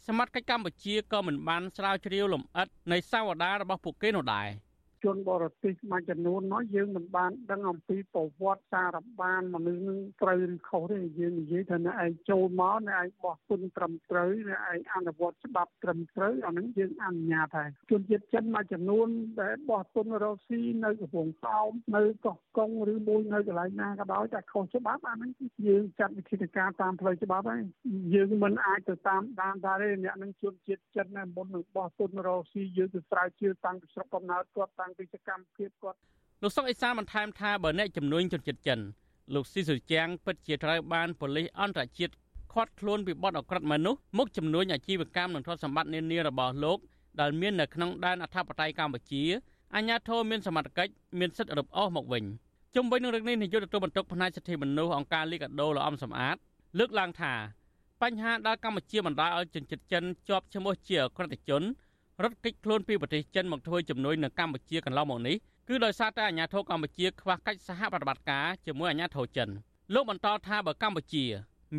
[0.07, 4.47] សមត្ថកិច្ចកម្ពុជាក៏មិនបានស្រាវជ្រាវលម្អិតនៃសាវតារបស់ពួកគេនោះដែរ។
[5.05, 19.07] ជនបរទេសមួយចំនួននោះយើងមិនបានដឹងអំពីប្រវត្តិសារបានមនុស្សនឹងត្រូវឬខុសទេយើងនិយាយថាអ្នកឯងចូលមកអ្នកឯងបោះពុនត្រឹមត្រូវអ្នកឯងអនុវត្តច្បាប់ត្រឹមត្រូវអានឹងយើងអនុញ្ញាតហើយជនជាតិចិនមួយចំនួន
[19.41, 25.31] ដែលបោះពុនរកស៊ីនៅកំពង់សោមនៅកោះកុងឬមួយនៅកន្លែងណាក៏ដោយតែខុសច្បាប់អានឹង
[25.67, 27.61] យើងចាត់វិធានការតាមផ្លូវច្បាប់ហើយ
[28.13, 35.97] យើងមិនអាចទៅតាមដានថាទេអ្នកនឹងជនជាតិចិនមុននឹងបោះពុនរកស៊ីយើងទៅស្រាវជ្រាវតាំងពីស្រុកកំណើតគាត់តាំងពីសកម្មភាពគាត់
[36.43, 38.79] លោកសុកអេសានបន្ថែមថាបើអ្នកជំនួញជនជាតិចិន
[39.33, 42.13] លោកស៊ីសុជាងពិតជាត្រូវបានប៉ូលីសអន្តរជាតិ
[42.53, 46.77] ឃាត់ខ្លួនពីបទអក្រិតមនុស្សមកជំនួញអាជីវកម្មនិងទ្រព្យសម្បត្តិនានារបស់លោក
[47.19, 49.23] ដែលមាននៅក្នុងដែនអធិបតេយ្យកម្ពុជា
[49.75, 52.23] អាញាធរមានសមត្ថកិច្ចមានសិទ្ធិរឹបអូសមកវិញ
[52.75, 56.35] ជុំវិញនឹងរឿងនេះនាយកទទួលបន្ទុកផ្នែកសិទ្ធិមនុស្សអង្គការលីកាដូលោកអំសំអាត
[56.79, 57.33] លើកឡើងថា
[58.01, 61.63] បញ្ហាដែលកម្ពុជាបណ្ដាលឲ្យជនជាតិចិនជាប់ឈ្មោះជាអក្រិតជន
[62.23, 65.35] រត់គេចខ្លួនពីប្រទេសចិនមកធ្វើជំនួយនៅកម្ពុជាកន្លងមកនេះ
[65.67, 69.49] គឺដោយសារតែអាញាធរកម្ពុជាខ្វះកិច្ចសហប្រតិបត្តិការជាមួយអាញាធរចិន
[69.93, 71.25] លោកបន្តថាបើកម្ពុជា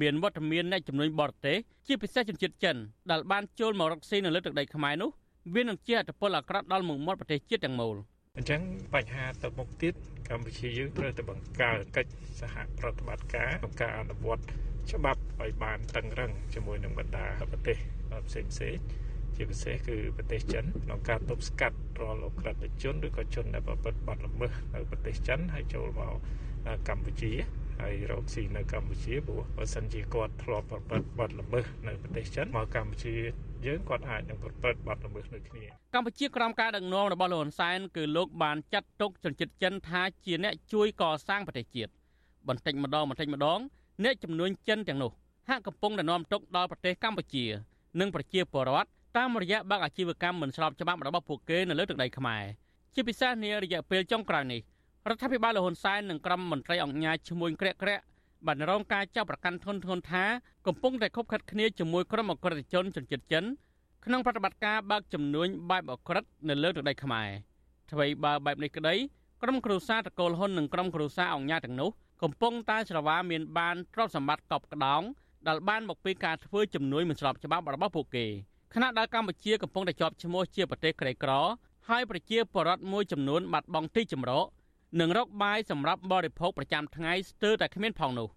[0.00, 1.56] មានវត្តមានអ្នកជំនួយបរទេស
[1.86, 2.76] ជាពិសេសជនជាតិចិន
[3.10, 5.10] ដែលបានចូលមករកស៊ីនៅលើទឹកដីខ្មែរនោះ
[5.54, 7.96] វានឹងជាអត្តពលអាក្រក់ដល់មុខមាត់ប្រទេសជាតិទាំងមូល
[8.36, 8.60] អញ្ចឹង
[8.94, 9.94] បញ្ហាទៅមុខទៀត
[10.28, 14.42] កម្ពុជាយើងត្រូវតែបង្កើតកិច្ចសហប្រតិបត្តិការក្នុងការអនុវត្ត
[14.92, 17.76] ច្បាប់ឲ្យបានតឹងរឹងជាមួយនឹងបណ្ដាប្រទេស
[18.28, 18.76] ផ្សេងផ្សេង
[19.36, 26.14] ជាពិសេសគឺប្រទេសចិនក្នុងការទប់ស្កាត់រាល់អក្រិតជនឬក៏ជនដែលប្រព្រឹត្តបទល្មើសនៅប្រទេសចិនហើយចូលមក
[26.88, 27.32] កម្ពុជា
[27.80, 33.14] ហើយរកស៊ីនៅកម្ពុជាព្រោះបើសិនជាគាត់ធ្លាប់ប្រព្រឹត្តបទល្មើសនៅប្រទេសចិនមកកម្ពុជា
[33.66, 35.64] យើងគាត់អាចនឹងប្រព្រឹត្តបទល្មើសដូចគ្នា
[35.94, 41.90] កម្ពុជាក្រោមការដឹកនាំរបស់លោកហ៊ុនសែនគឺលោកបានចាត់ទុកជនជាតិចិនថាជាអ្នកជួយកសាងប្រទេសជាតិ
[42.48, 43.60] បន្តិចម្ដងបន្តិចម្ដង
[44.04, 45.10] អ្នកចំនួនចិនទាំងនោះ
[45.48, 47.44] ហាក់កំពុងតែនាំទុកដល់ប្រទេសកម្ពុជា
[48.00, 52.44] និងប្រជាពលរដ្ឋ តាមរយៈបើកអាជីវកម្មមិនស្របច្បាប់របស់ពួកគេនៅលើទឹកដីខ្មែរ
[52.94, 54.60] ជាពិសេសនារយៈពេលចុងក្រោយនេះ
[55.08, 58.02] រដ្ឋាភិបាលលហ៊ុនសែននិងក្រុមមន្ត្រីអង្គការឈ្មួញក្រាក់ក្រាក់
[58.46, 60.24] បានរងការចាប់ប្រកាន់ធ្ងន់ធ្ងរថា
[60.66, 63.44] កំពុងតែខົບខិតគ្នាជាមួយក្រុមអក្រិតជនជនជាតិចិន
[64.04, 67.28] ក្នុងប្រតិបត្តិការបើកចំនួនបែបអក្រិតនៅលើទឹកដីខ្មែរ
[67.92, 68.94] អ្វីបើបែបនេះក្តី
[69.42, 71.90] ក្រុមគ្រួសារតកូលហ៊ុននិងក្រុមគ្រួសារអង្គការទាំងនោះ
[72.22, 75.02] កំពុងតែច្រវាមានបានទ្រព្យសម្បត្តិកប់ក្តោង
[75.48, 78.26] ដែលបានមកពីការធ្វើជំនួយមិនស្របច្បាប់របស់ពួកគេ។
[78.78, 81.32] ខណៈដែលកម្ពុជាកំពុងតែជាប់ឈ្មោះជាប្រទេសក្រីក្រ
[81.88, 84.46] ហើយប្រជាពលរដ្ឋមួយចំនួនបាត់បង់ទីជម្រក
[85.00, 88.28] និងរកបាយសម្រាប់បរិភោគប្រចាំថ្ងៃស្ទើរតែគ្មានផងនោះ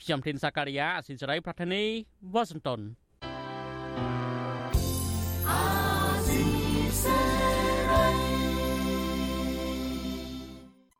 [0.00, 1.82] ខ្ញុំធីនសាការីយ៉ាអស៊ីសេរីប្រធានី
[2.34, 2.80] វ៉ាស៊ីនតោន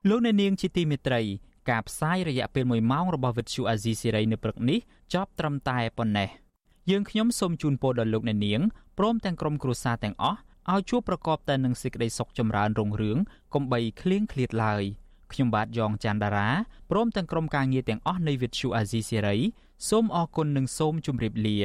[0.09, 1.23] លោកអ្នកនាងជាទីមេត្រី
[1.71, 4.79] ការផ្សាយរយៈពេល1ម៉ោងរបស់វិទ្យុអាស៊ីសេរីនៅព្រឹកនេះ
[5.15, 6.31] ចប់ត្រឹមតែប៉ុណ្ណេះ។
[6.91, 8.61] យើងខ្ញុំសូមជូនពរដល់លោកអ្នកនាង
[8.99, 10.39] ព្រមទាំងក្រុមគ្រួសារទាំងអស់
[10.73, 13.19] ឲ្យជួបប្រកបតែនឹងសេចក្តីសុខចម្រើនរុងរឿង
[13.55, 14.83] កុំបីឃ្លៀងឃ្លាតឡើយ
[15.33, 16.49] ខ្ញុំបាទយ៉ងច័ន្ទដារា
[16.91, 19.37] ព្រមទាំងក្រុមការងារទាំងអស់នៃវិទ្យុអាស៊ីសេរី
[19.89, 21.59] សូមអរគុណនិងសូមជម្រាបលា